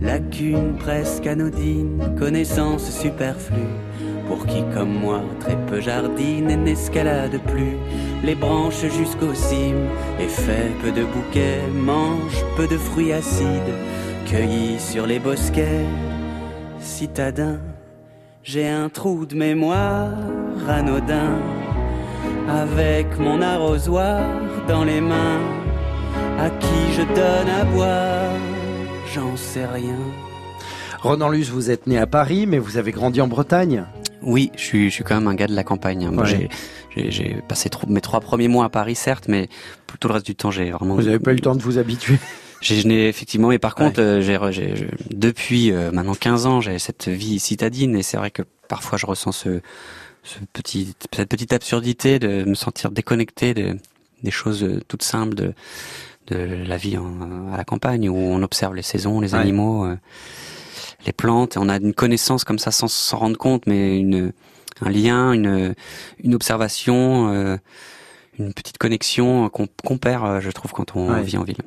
Lacune 0.03 0.77
presque 0.79 1.27
anodine, 1.27 2.15
connaissance 2.19 2.91
superflue. 2.91 3.88
Pour 4.29 4.45
qui 4.47 4.63
comme 4.75 4.93
moi, 4.93 5.23
très 5.41 5.57
peu 5.67 5.81
jardine 5.81 6.51
et 6.51 6.57
n'escalade 6.57 7.41
plus 7.47 7.77
les 8.23 8.35
branches 8.35 8.85
jusqu'aux 8.87 9.35
cimes, 9.35 9.89
et 10.21 10.29
fait 10.29 10.71
peu 10.83 10.91
de 10.91 11.05
bouquets, 11.05 11.63
mange 11.73 12.45
peu 12.57 12.67
de 12.67 12.77
fruits 12.77 13.13
acides, 13.13 13.75
cueillis 14.27 14.79
sur 14.79 15.07
les 15.07 15.19
bosquets 15.19 15.87
citadins. 16.81 17.59
J'ai 18.43 18.69
un 18.69 18.89
trou 18.89 19.25
de 19.25 19.35
mémoire 19.35 20.11
anodin, 20.69 21.39
avec 22.49 23.19
mon 23.19 23.41
arrosoir 23.41 24.21
dans 24.69 24.85
les 24.85 25.01
mains, 25.01 25.41
à 26.39 26.51
qui 26.51 26.93
je 26.93 27.03
donne 27.03 27.49
à 27.49 27.65
boire, 27.65 28.33
j'en 29.15 29.37
sais 29.37 29.67
rien. 29.67 29.99
Ronan 31.01 31.29
Luce, 31.29 31.51
vous 31.51 31.71
êtes 31.71 31.87
né 31.87 31.97
à 31.97 32.09
Paris, 32.09 32.47
mais 32.47 32.59
vous 32.59 32.77
avez 32.77 32.91
grandi 32.91 33.21
en 33.21 33.29
Bretagne 33.29 33.85
Oui, 34.23 34.51
je 34.57 34.61
suis, 34.63 34.91
je 34.91 34.95
suis 34.95 35.05
quand 35.05 35.15
même 35.15 35.29
un 35.29 35.35
gars 35.35 35.47
de 35.47 35.55
la 35.55 35.65
campagne. 35.65 36.09
Moi, 36.11 36.25
Ouais. 36.25 36.49
j'ai- 36.97 37.37
passé 37.49 37.69
trop- 37.71 37.87
mes 37.87 38.01
trois 38.01 38.21
premiers 38.21 38.49
mois 38.49 38.65
à 38.65 38.69
Paris, 38.69 38.95
certes, 38.97 39.27
mais 39.29 39.49
tout 40.01 40.09
le 40.09 40.15
reste 40.15 40.27
du 40.27 40.35
temps, 40.35 40.51
j'ai 40.51 40.71
vraiment. 40.71 40.95
Vous 40.97 41.03
n'avez 41.03 41.19
pas 41.21 41.31
eu 41.33 41.37
le 41.37 41.41
temps 41.41 41.55
de 41.55 41.63
vous 41.63 41.79
habituer? 41.79 42.19
J'ai, 42.61 42.81
je 42.81 42.89
n'ai 42.89 43.07
effectivement, 43.07 43.51
mais 43.51 43.61
par 43.61 43.77
contre, 43.77 44.01
euh, 44.03 44.21
j'ai, 44.21 44.75
depuis 45.13 45.71
euh, 45.71 45.93
maintenant 45.93 46.17
15 46.17 46.47
ans, 46.47 46.61
j'ai 46.61 46.81
cette 46.81 47.07
vie 47.07 47.39
citadine 47.39 47.95
et 47.95 48.03
c'est 48.03 48.17
vrai 48.17 48.33
que 48.33 48.43
parfois 48.67 48.99
je 48.99 49.07
ressens 49.07 49.31
ce, 49.31 49.61
ce 50.25 50.39
petit, 50.53 50.93
cette 51.15 51.29
petite 51.29 51.53
absurdité 51.53 52.19
de 52.19 52.43
me 52.43 52.55
sentir 52.57 52.91
déconnecté 52.91 53.55
de, 53.55 53.77
des 54.25 54.33
choses 54.33 54.65
euh, 54.65 54.81
toutes 54.89 55.05
simples 55.05 55.37
de, 55.37 55.53
de 56.33 56.65
la 56.67 56.77
vie 56.77 56.99
en- 56.99 57.53
à 57.55 57.57
la 57.57 57.63
campagne 57.65 58.09
où 58.09 58.17
on 58.17 58.43
observe 58.43 58.75
les 58.75 58.83
saisons, 58.83 59.21
les 59.21 59.35
Ouais. 59.35 59.41
animaux, 59.41 59.85
euh, 59.85 59.97
les 61.09 61.13
plantes 61.13 61.57
et 61.57 61.59
on 61.59 61.69
a 61.69 61.77
une 61.77 61.95
connaissance 61.95 62.45
comme 62.45 62.59
ça 62.59 62.71
sans 62.71 62.89
s'en 62.89 63.19
rendre 63.19 63.37
compte, 63.37 63.67
mais 63.67 63.99
une 63.99 64.33
un 64.81 64.91
lien, 64.91 65.33
une 65.33 65.75
une 66.23 66.35
observation. 66.35 67.33
Euh, 67.33 67.57
une 68.39 68.55
petite 68.55 68.79
connexion 68.79 69.49
qu'on 69.49 69.99
perd, 69.99 70.25
euh, 70.25 70.41
je 70.41 70.51
trouve, 70.51 70.71
quand 70.73 70.95
on 70.95 71.21
vit 71.23 71.37
en 71.37 71.43
ville. 71.43 71.59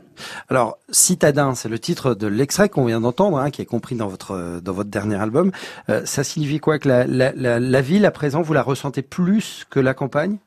Alors, 0.49 0.77
Citadin, 0.89 1.53
c'est 1.53 1.67
le 1.67 1.79
titre 1.79 2.15
de 2.15 2.27
l'extrait 2.27 2.69
qu'on 2.69 2.85
vient 2.85 3.01
d'entendre, 3.01 3.39
hein, 3.39 3.51
qui 3.51 3.61
est 3.61 3.65
compris 3.65 3.95
dans 3.95 4.07
votre 4.07 4.61
dans 4.61 4.71
votre 4.71 4.89
dernier 4.89 5.15
album. 5.15 5.51
Euh, 5.89 6.05
ça 6.05 6.23
signifie 6.23 6.59
quoi 6.59 6.79
que 6.79 6.87
la, 6.87 7.05
la, 7.05 7.33
la, 7.33 7.59
la, 7.59 7.81
ville, 7.81 8.05
à 8.05 8.11
présent, 8.11 8.41
vous 8.41 8.53
la 8.53 8.63
ressentez 8.63 9.01
plus 9.01 9.65
que 9.69 9.81
la 9.81 9.93
campagne? 9.93 10.37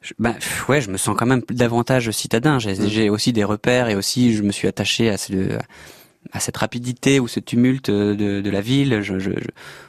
Je, 0.00 0.14
ben, 0.18 0.34
ouais, 0.70 0.80
je 0.80 0.90
me 0.90 0.96
sens 0.96 1.14
quand 1.18 1.26
même 1.26 1.42
davantage 1.50 2.10
citadin. 2.10 2.58
J'ai 2.58 3.10
mmh. 3.10 3.12
aussi 3.12 3.34
des 3.34 3.44
repères 3.44 3.90
et 3.90 3.96
aussi 3.96 4.34
je 4.34 4.42
me 4.42 4.50
suis 4.50 4.66
attaché 4.66 5.10
à, 5.10 5.18
ce, 5.18 5.58
à 5.58 5.62
cette 6.38 6.56
rapidité 6.56 7.20
ou 7.20 7.28
ce 7.28 7.40
tumulte 7.40 7.90
de, 7.90 8.50
la 8.50 8.60
ville. 8.60 9.02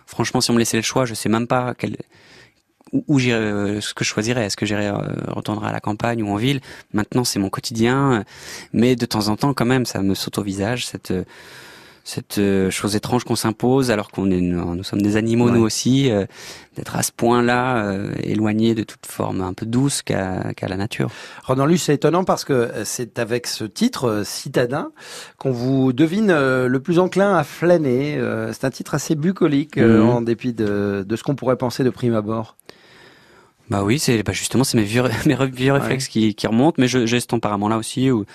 Franchement, 0.05 0.41
si 0.41 0.51
on 0.51 0.53
me 0.53 0.59
laissait 0.59 0.77
le 0.77 0.83
choix, 0.83 1.05
je 1.05 1.13
sais 1.13 1.29
même 1.29 1.47
pas 1.47 1.73
quel, 1.77 1.97
où, 3.07 3.19
j'irais, 3.19 3.39
euh, 3.39 3.81
ce 3.81 3.93
que 3.93 4.03
je 4.03 4.09
choisirais. 4.09 4.45
Est-ce 4.45 4.57
que 4.57 4.65
j'irais 4.65 4.87
euh, 4.87 4.97
retourner 5.27 5.67
à 5.67 5.71
la 5.71 5.79
campagne 5.79 6.23
ou 6.23 6.29
en 6.29 6.35
ville? 6.35 6.61
Maintenant, 6.93 7.23
c'est 7.23 7.39
mon 7.39 7.49
quotidien, 7.49 8.23
mais 8.73 8.95
de 8.95 9.05
temps 9.05 9.27
en 9.27 9.37
temps, 9.37 9.53
quand 9.53 9.65
même, 9.65 9.85
ça 9.85 10.01
me 10.01 10.13
saute 10.15 10.37
au 10.37 10.43
visage 10.43 10.85
cette 10.85 11.13
cette 12.03 12.37
euh, 12.39 12.69
chose 12.71 12.95
étrange 12.95 13.23
qu'on 13.23 13.35
s'impose 13.35 13.91
alors 13.91 14.11
qu'on 14.11 14.31
est 14.31 14.41
nous 14.41 14.83
sommes 14.83 15.01
des 15.01 15.17
animaux 15.17 15.49
nous 15.49 15.61
aussi 15.61 16.09
d'être 16.75 16.95
à 16.95 17.03
ce 17.03 17.11
point-là 17.11 17.85
euh, 17.85 18.13
éloigné 18.23 18.75
de 18.75 18.83
toute 18.83 19.05
forme 19.05 19.41
un 19.41 19.53
peu 19.53 19.65
douce 19.65 20.01
qu'à 20.01 20.53
qu'à 20.53 20.67
la 20.67 20.77
nature. 20.77 21.09
Ronan 21.43 21.65
Luce, 21.65 21.83
c'est 21.83 21.95
étonnant 21.95 22.23
parce 22.23 22.43
que 22.43 22.71
c'est 22.83 23.19
avec 23.19 23.47
ce 23.47 23.63
titre 23.63 24.23
citadin 24.25 24.91
qu'on 25.37 25.51
vous 25.51 25.93
devine 25.93 26.31
le 26.31 26.79
plus 26.79 26.99
enclin 26.99 27.35
à 27.35 27.43
flâner. 27.43 28.19
c'est 28.53 28.65
un 28.65 28.71
titre 28.71 28.95
assez 28.95 29.15
bucolique 29.15 29.77
mhm. 29.77 30.01
en 30.01 30.21
dépit 30.21 30.53
de, 30.53 31.05
de 31.07 31.15
ce 31.15 31.23
qu'on 31.23 31.35
pourrait 31.35 31.57
penser 31.57 31.83
de 31.83 31.89
prime 31.89 32.15
abord. 32.15 32.55
Bah 33.69 33.83
oui, 33.83 33.99
c'est 33.99 34.23
bah 34.23 34.33
justement 34.33 34.63
c'est 34.63 34.77
mes 34.77 34.83
vieux 34.83 35.03
mes 35.25 35.35
vieux 35.47 35.73
réflexes 35.73 36.07
qui, 36.07 36.35
qui 36.35 36.47
remontent, 36.47 36.75
mais 36.77 36.87
j'ai 36.87 37.19
ce 37.19 37.27
tempérament-là 37.27 37.77
aussi 37.77 38.11
où 38.11 38.25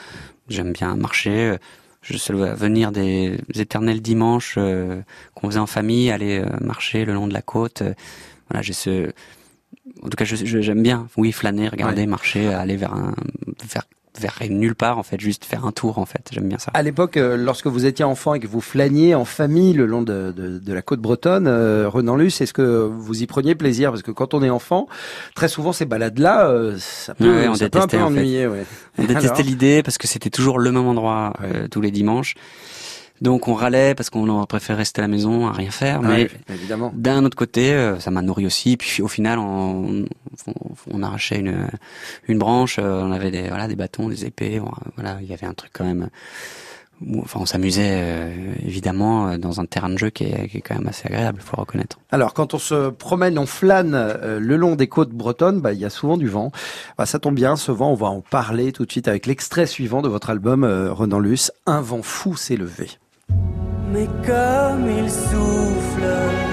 j'aime 0.49 0.73
bien 0.73 0.97
marcher. 0.97 1.57
Je 2.09 2.17
sais 2.19 2.33
venir 2.33 2.93
des 2.93 3.39
éternels 3.55 4.01
dimanches 4.01 4.55
euh, 4.59 5.03
qu'on 5.35 5.49
faisait 5.49 5.59
en 5.59 5.67
famille, 5.67 6.11
aller 6.11 6.39
euh, 6.39 6.47
marcher 6.61 7.05
le 7.05 7.15
long 7.15 7.27
de 7.27 7.33
la 7.33 7.43
côte. 7.43 7.83
voilà, 8.49 8.63
j'ai 8.63 8.73
ce 8.73 9.11
en 10.03 10.09
tout 10.09 10.17
cas, 10.17 10.25
j'aime 10.25 10.83
bien, 10.83 11.09
oui, 11.17 11.33
flâner, 11.33 11.69
regarder, 11.69 12.07
marcher, 12.07 12.49
aller 12.49 12.77
vers 12.77 12.93
un, 12.93 13.15
vers 13.65 13.85
vers 14.21 14.39
nulle 14.49 14.75
part 14.75 14.99
en 14.99 15.03
fait, 15.03 15.21
juste 15.21 15.45
faire 15.45 15.65
un 15.65 15.73
tour 15.73 15.99
en 15.99 16.07
fait. 16.07 16.29
J'aime 16.33 16.49
bien 16.49 16.59
ça. 16.59 16.71
À 16.75 16.83
l'époque, 16.83 17.17
euh, 17.17 17.37
lorsque 17.37 17.67
vous 17.67 17.87
étiez 17.87 18.05
enfant 18.05 18.35
et 18.35 18.41
que 18.41 18.47
vous 18.47 18.61
flâniez 18.61 19.15
en 19.15 19.25
famille 19.25 19.73
le 19.73 19.87
long 19.87 20.03
de, 20.03 20.33
de, 20.37 20.59
de 20.59 20.73
la 20.73 20.83
côte 20.83 21.01
bretonne, 21.01 21.47
euh, 21.47 21.89
Renan 21.89 22.17
Luce, 22.17 22.41
est-ce 22.41 22.53
que 22.53 22.89
vous 22.91 23.23
y 23.23 23.27
preniez 23.27 23.55
plaisir? 23.55 23.91
Parce 23.91 24.03
que 24.03 24.11
quand 24.11 24.35
on 24.35 24.43
est 24.43 24.51
enfant, 24.51 24.89
très 25.35 25.49
souvent 25.49 25.73
ces 25.73 25.85
balades-là, 25.85 26.49
euh, 26.49 26.77
ça 26.79 27.15
peut, 27.15 27.55
ça 27.55 27.69
peut 27.69 27.79
un 27.81 27.87
peu 27.87 27.99
ennuyer. 27.99 28.47
Ouais. 28.47 28.65
On 28.99 29.05
détestait 29.05 29.43
l'idée 29.43 29.83
parce 29.83 29.99
que 29.99 30.07
c'était 30.07 30.31
toujours 30.31 30.59
le 30.59 30.73
même 30.73 30.87
endroit 30.87 31.33
euh, 31.43 31.69
tous 31.69 31.81
les 31.81 31.91
dimanches. 31.91 32.35
Donc 33.21 33.49
on 33.49 33.55
râlait 33.55 33.95
parce 33.95 34.11
qu'on 34.11 34.45
préfère 34.47 34.77
rester 34.77 35.01
à 35.01 35.03
la 35.03 35.09
maison 35.09 35.47
à 35.47 35.53
rien 35.53 35.71
faire. 35.71 36.03
mais 36.03 36.29
d'un 36.95 37.25
autre 37.25 37.37
côté, 37.37 37.73
euh, 37.73 37.99
ça 37.99 38.11
m'a 38.11 38.23
nourri 38.23 38.47
aussi. 38.47 38.77
Puis 38.77 39.03
au 39.03 39.09
final, 39.09 39.39
on, 39.39 40.05
on, 40.91 41.03
arrachait 41.03 41.39
une, 41.39 41.69
une 42.29 42.39
branche, 42.39 42.79
euh, 42.79 43.03
on 43.03 43.13
avait 43.13 43.31
des, 43.31 43.49
voilà, 43.49 43.69
des 43.69 43.77
bâtons, 43.77 44.09
des 44.09 44.25
épées. 44.25 44.61
Voilà, 44.97 45.19
il 45.23 45.29
y 45.29 45.33
avait 45.33 45.47
un 45.47 45.55
truc 45.55 45.71
quand 45.73 45.85
même. 45.85 46.09
Enfin, 47.19 47.41
on 47.43 47.47
s'amusait 47.47 47.91
euh, 47.93 48.55
évidemment 48.65 49.37
dans 49.37 49.61
un 49.61 49.67
terrain 49.67 49.91
de 49.91 49.99
jeu 49.99 50.09
qui 50.09 50.25
est, 50.25 50.49
qui 50.49 50.59
est, 50.59 50.61
quand 50.63 50.77
même 50.77 50.89
assez 50.89 51.07
agréable, 51.07 51.43
faut 51.43 51.57
reconnaître. 51.57 51.99
Alors, 52.11 52.33
quand 52.33 52.55
on 52.55 52.59
se 52.59 52.89
promène, 52.89 53.39
on 53.39 53.45
flâne 53.45 53.93
le 54.23 54.57
long 54.57 54.77
des 54.77 54.87
côtes 54.87 55.11
bretonnes, 55.11 55.61
bah, 55.61 55.75
il 55.75 55.79
y 55.79 55.85
a 55.85 55.91
souvent 55.91 56.17
du 56.17 56.29
vent. 56.29 56.53
Bah, 56.97 57.05
ça 57.05 57.19
tombe 57.19 57.35
bien, 57.35 57.57
ce 57.57 57.71
vent, 57.71 57.91
on 57.91 57.97
va 57.97 58.07
en 58.07 58.23
parler 58.23 58.73
tout 58.73 58.87
de 58.87 58.91
suite 58.91 59.09
avec 59.09 59.27
l'extrait 59.27 59.67
suivant 59.67 60.01
de 60.01 60.09
votre 60.09 60.31
album, 60.31 60.65
Renan 60.65 61.19
Luce, 61.19 61.53
Un 61.67 61.83
vent 61.83 62.03
fou 62.03 62.35
s'est 62.35 62.57
levé. 62.57 62.89
Mais 63.93 64.09
comme 64.27 64.91
il 64.91 65.11
souffle, 65.11 66.46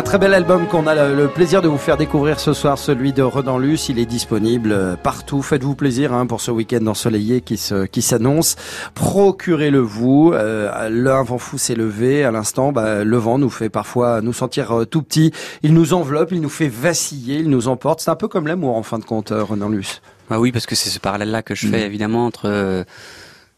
Un 0.00 0.02
très 0.02 0.16
bel 0.16 0.32
album 0.32 0.66
qu'on 0.66 0.86
a 0.86 1.10
le 1.10 1.28
plaisir 1.28 1.60
de 1.60 1.68
vous 1.68 1.76
faire 1.76 1.98
découvrir 1.98 2.40
ce 2.40 2.54
soir, 2.54 2.78
celui 2.78 3.12
de 3.12 3.20
Renan 3.20 3.58
Luce. 3.58 3.90
Il 3.90 3.98
est 3.98 4.06
disponible 4.06 4.72
euh, 4.72 4.96
partout. 4.96 5.42
Faites-vous 5.42 5.74
plaisir 5.74 6.14
hein, 6.14 6.24
pour 6.26 6.40
ce 6.40 6.50
week-end 6.50 6.86
ensoleillé 6.86 7.42
qui 7.42 7.58
se, 7.58 7.84
qui 7.84 8.00
s'annonce. 8.00 8.56
Procurez-le 8.94 9.80
vous. 9.80 10.32
Euh, 10.32 10.88
le 10.88 11.10
vent 11.22 11.36
fou 11.36 11.58
s'est 11.58 11.74
levé. 11.74 12.24
À 12.24 12.30
l'instant, 12.30 12.72
bah, 12.72 13.04
le 13.04 13.16
vent 13.18 13.36
nous 13.36 13.50
fait 13.50 13.68
parfois 13.68 14.22
nous 14.22 14.32
sentir 14.32 14.72
euh, 14.72 14.84
tout 14.86 15.02
petits. 15.02 15.32
Il 15.62 15.74
nous 15.74 15.92
enveloppe, 15.92 16.32
il 16.32 16.40
nous 16.40 16.48
fait 16.48 16.68
vaciller, 16.68 17.40
il 17.40 17.50
nous 17.50 17.68
emporte. 17.68 18.00
C'est 18.00 18.10
un 18.10 18.16
peu 18.16 18.26
comme 18.26 18.46
l'amour 18.46 18.76
en 18.76 18.82
fin 18.82 18.98
de 18.98 19.04
compte, 19.04 19.32
euh, 19.32 19.44
Renan 19.44 19.68
Luce. 19.68 20.00
Ah 20.30 20.40
oui, 20.40 20.50
parce 20.50 20.64
que 20.64 20.76
c'est 20.76 20.88
ce 20.88 20.98
parallèle-là 20.98 21.42
que 21.42 21.54
je 21.54 21.66
fais 21.66 21.82
mm. 21.82 21.86
évidemment 21.86 22.24
entre 22.24 22.86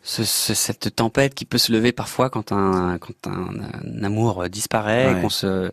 ce, 0.02 0.24
cette 0.24 0.96
tempête 0.96 1.34
qui 1.34 1.44
peut 1.44 1.58
se 1.58 1.72
lever 1.72 1.92
parfois 1.92 2.28
quand 2.28 2.52
un 2.52 2.98
quand 2.98 3.28
un, 3.28 4.02
amour 4.02 4.48
disparaît 4.48 5.12
et 5.12 5.20
qu'on 5.20 5.28
se 5.28 5.70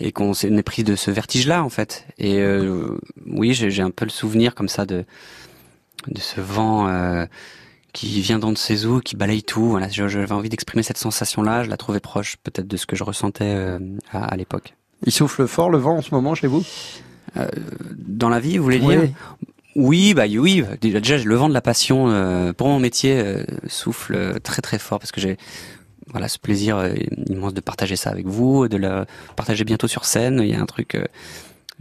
et 0.00 0.12
qu'on 0.12 0.32
est 0.32 0.62
pris 0.62 0.82
de 0.82 0.96
ce 0.96 1.10
vertige 1.10 1.46
là 1.46 1.62
en 1.62 1.68
fait. 1.68 2.06
Et 2.18 2.38
euh, 2.38 2.98
oui 3.26 3.54
j'ai 3.54 3.82
un 3.82 3.90
peu 3.90 4.04
le 4.04 4.10
souvenir 4.10 4.54
comme 4.54 4.68
ça 4.68 4.86
de 4.86 5.04
de 6.08 6.20
ce 6.20 6.40
vent 6.40 6.88
euh, 6.88 7.26
qui 7.92 8.20
vient 8.20 8.38
dans 8.40 8.52
de 8.52 8.58
ses 8.58 8.86
eaux 8.86 9.00
qui 9.00 9.14
balaye 9.14 9.44
tout. 9.44 9.66
Voilà 9.70 9.88
j'avais 9.88 10.32
envie 10.32 10.48
d'exprimer 10.48 10.82
cette 10.82 10.98
sensation 10.98 11.42
là 11.42 11.62
je 11.62 11.70
la 11.70 11.76
trouvais 11.76 12.00
proche 12.00 12.36
peut-être 12.42 12.66
de 12.66 12.76
ce 12.76 12.86
que 12.86 12.96
je 12.96 13.04
ressentais 13.04 13.54
euh, 13.54 13.78
à, 14.12 14.24
à 14.24 14.36
l'époque. 14.36 14.74
Il 15.06 15.12
souffle 15.12 15.46
fort 15.46 15.70
le 15.70 15.78
vent 15.78 15.96
en 15.96 16.02
ce 16.02 16.12
moment 16.12 16.34
chez 16.34 16.48
vous? 16.48 16.64
Dans 17.94 18.28
la 18.28 18.40
vie 18.40 18.58
vous 18.58 18.64
voulez 18.64 18.80
dire? 18.80 19.02
oui, 19.02 19.12
bah 19.76 20.24
oui. 20.38 20.64
Déjà, 20.80 21.16
le 21.18 21.34
vent 21.34 21.48
de 21.48 21.54
la 21.54 21.60
passion 21.60 22.08
euh, 22.08 22.52
pour 22.52 22.68
mon 22.68 22.78
métier 22.78 23.20
euh, 23.20 23.44
souffle 23.66 24.40
très 24.40 24.62
très 24.62 24.78
fort 24.78 24.98
parce 24.98 25.12
que 25.12 25.20
j'ai 25.20 25.36
voilà 26.12 26.26
ce 26.26 26.38
plaisir 26.38 26.76
euh, 26.76 26.94
immense 27.28 27.54
de 27.54 27.60
partager 27.60 27.96
ça 27.96 28.10
avec 28.10 28.26
vous, 28.26 28.66
de 28.68 28.76
le 28.76 29.04
partager 29.36 29.64
bientôt 29.64 29.86
sur 29.86 30.04
scène. 30.04 30.40
Il 30.42 30.50
y 30.50 30.54
a 30.54 30.60
un 30.60 30.66
truc 30.66 30.98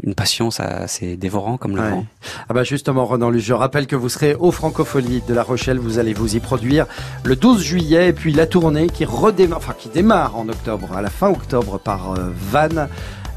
une 0.02 0.16
passion, 0.16 0.50
ça, 0.50 0.88
c'est 0.88 1.18
dévorant 1.18 1.58
comme 1.58 1.76
le 1.76 1.82
vent. 1.82 2.06
Ah 2.48 2.54
bah 2.54 2.64
justement, 2.64 3.06
Renan 3.06 3.32
Luce, 3.32 3.44
je 3.44 3.54
rappelle 3.54 3.86
que 3.86 3.98
vous 3.98 4.08
serez 4.08 4.34
au 4.34 4.52
Francophonie 4.52 5.22
de 5.28 5.34
La 5.34 5.44
Rochelle. 5.44 5.78
Vous 5.78 6.00
allez 6.00 6.14
vous 6.14 6.38
y 6.38 6.40
produire 6.40 6.86
le 7.26 7.36
12 7.36 7.62
juillet, 7.62 8.10
et 8.10 8.14
puis 8.14 8.32
la 8.32 8.46
tournée 8.46 8.88
qui 8.88 9.04
redémarre, 9.04 9.58
enfin 9.58 9.76
qui 9.78 9.90
démarre 9.90 10.38
en 10.38 10.48
octobre, 10.48 10.96
à 10.96 11.02
la 11.02 11.10
fin 11.10 11.30
octobre 11.30 11.80
par 11.80 12.14
Vannes 12.14 12.88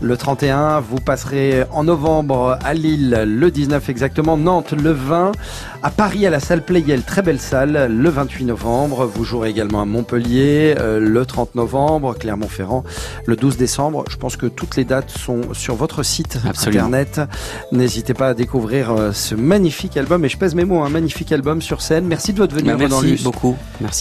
le 0.03 0.17
31. 0.17 0.81
Vous 0.81 0.97
passerez 0.97 1.65
en 1.71 1.85
novembre 1.85 2.59
à 2.65 2.75
Lille, 2.75 3.25
le 3.27 3.51
19 3.51 3.89
exactement, 3.89 4.37
Nantes 4.37 4.73
le 4.73 4.91
20, 4.91 5.33
à 5.83 5.91
Paris 5.91 6.27
à 6.27 6.31
la 6.31 6.41
salle 6.41 6.65
Playel, 6.65 7.03
très 7.03 7.23
belle 7.23 7.39
salle, 7.39 7.91
le 7.91 8.11
28 8.11 8.45
novembre. 8.45 9.07
Vous 9.07 9.25
jouerez 9.25 9.51
également 9.51 9.81
à 9.81 9.85
Montpellier 9.85 10.75
euh, 10.79 10.99
le 10.99 11.25
30 11.25 11.55
novembre, 11.55 12.15
Clermont-Ferrand 12.19 12.85
le 13.27 13.37
12 13.37 13.57
décembre. 13.57 14.05
Je 14.11 14.17
pense 14.17 14.37
que 14.37 14.47
toutes 14.47 14.77
les 14.77 14.85
dates 14.85 15.11
sont 15.11 15.55
sur 15.55 15.77
votre 15.77 16.03
site 16.03 16.39
internet. 16.45 17.21
N'hésitez 17.71 18.15
pas 18.15 18.29
à 18.29 18.35
découvrir 18.35 18.91
euh, 18.91 19.13
ce 19.13 19.35
magnifique 19.35 19.97
album, 19.97 20.25
et 20.25 20.29
je 20.29 20.37
pèse 20.37 20.55
mes 20.55 20.65
mots, 20.65 20.83
un 20.83 20.91
magnifique 20.91 21.33
album 21.33 21.63
sur 21.63 21.81
scène. 21.81 22.07
Merci 22.07 22.33
de 22.33 22.39
votre 22.39 22.55
venue. 22.55 22.75
Merci 22.77 23.23
beaucoup. 23.23 23.57
Merci. 23.81 24.01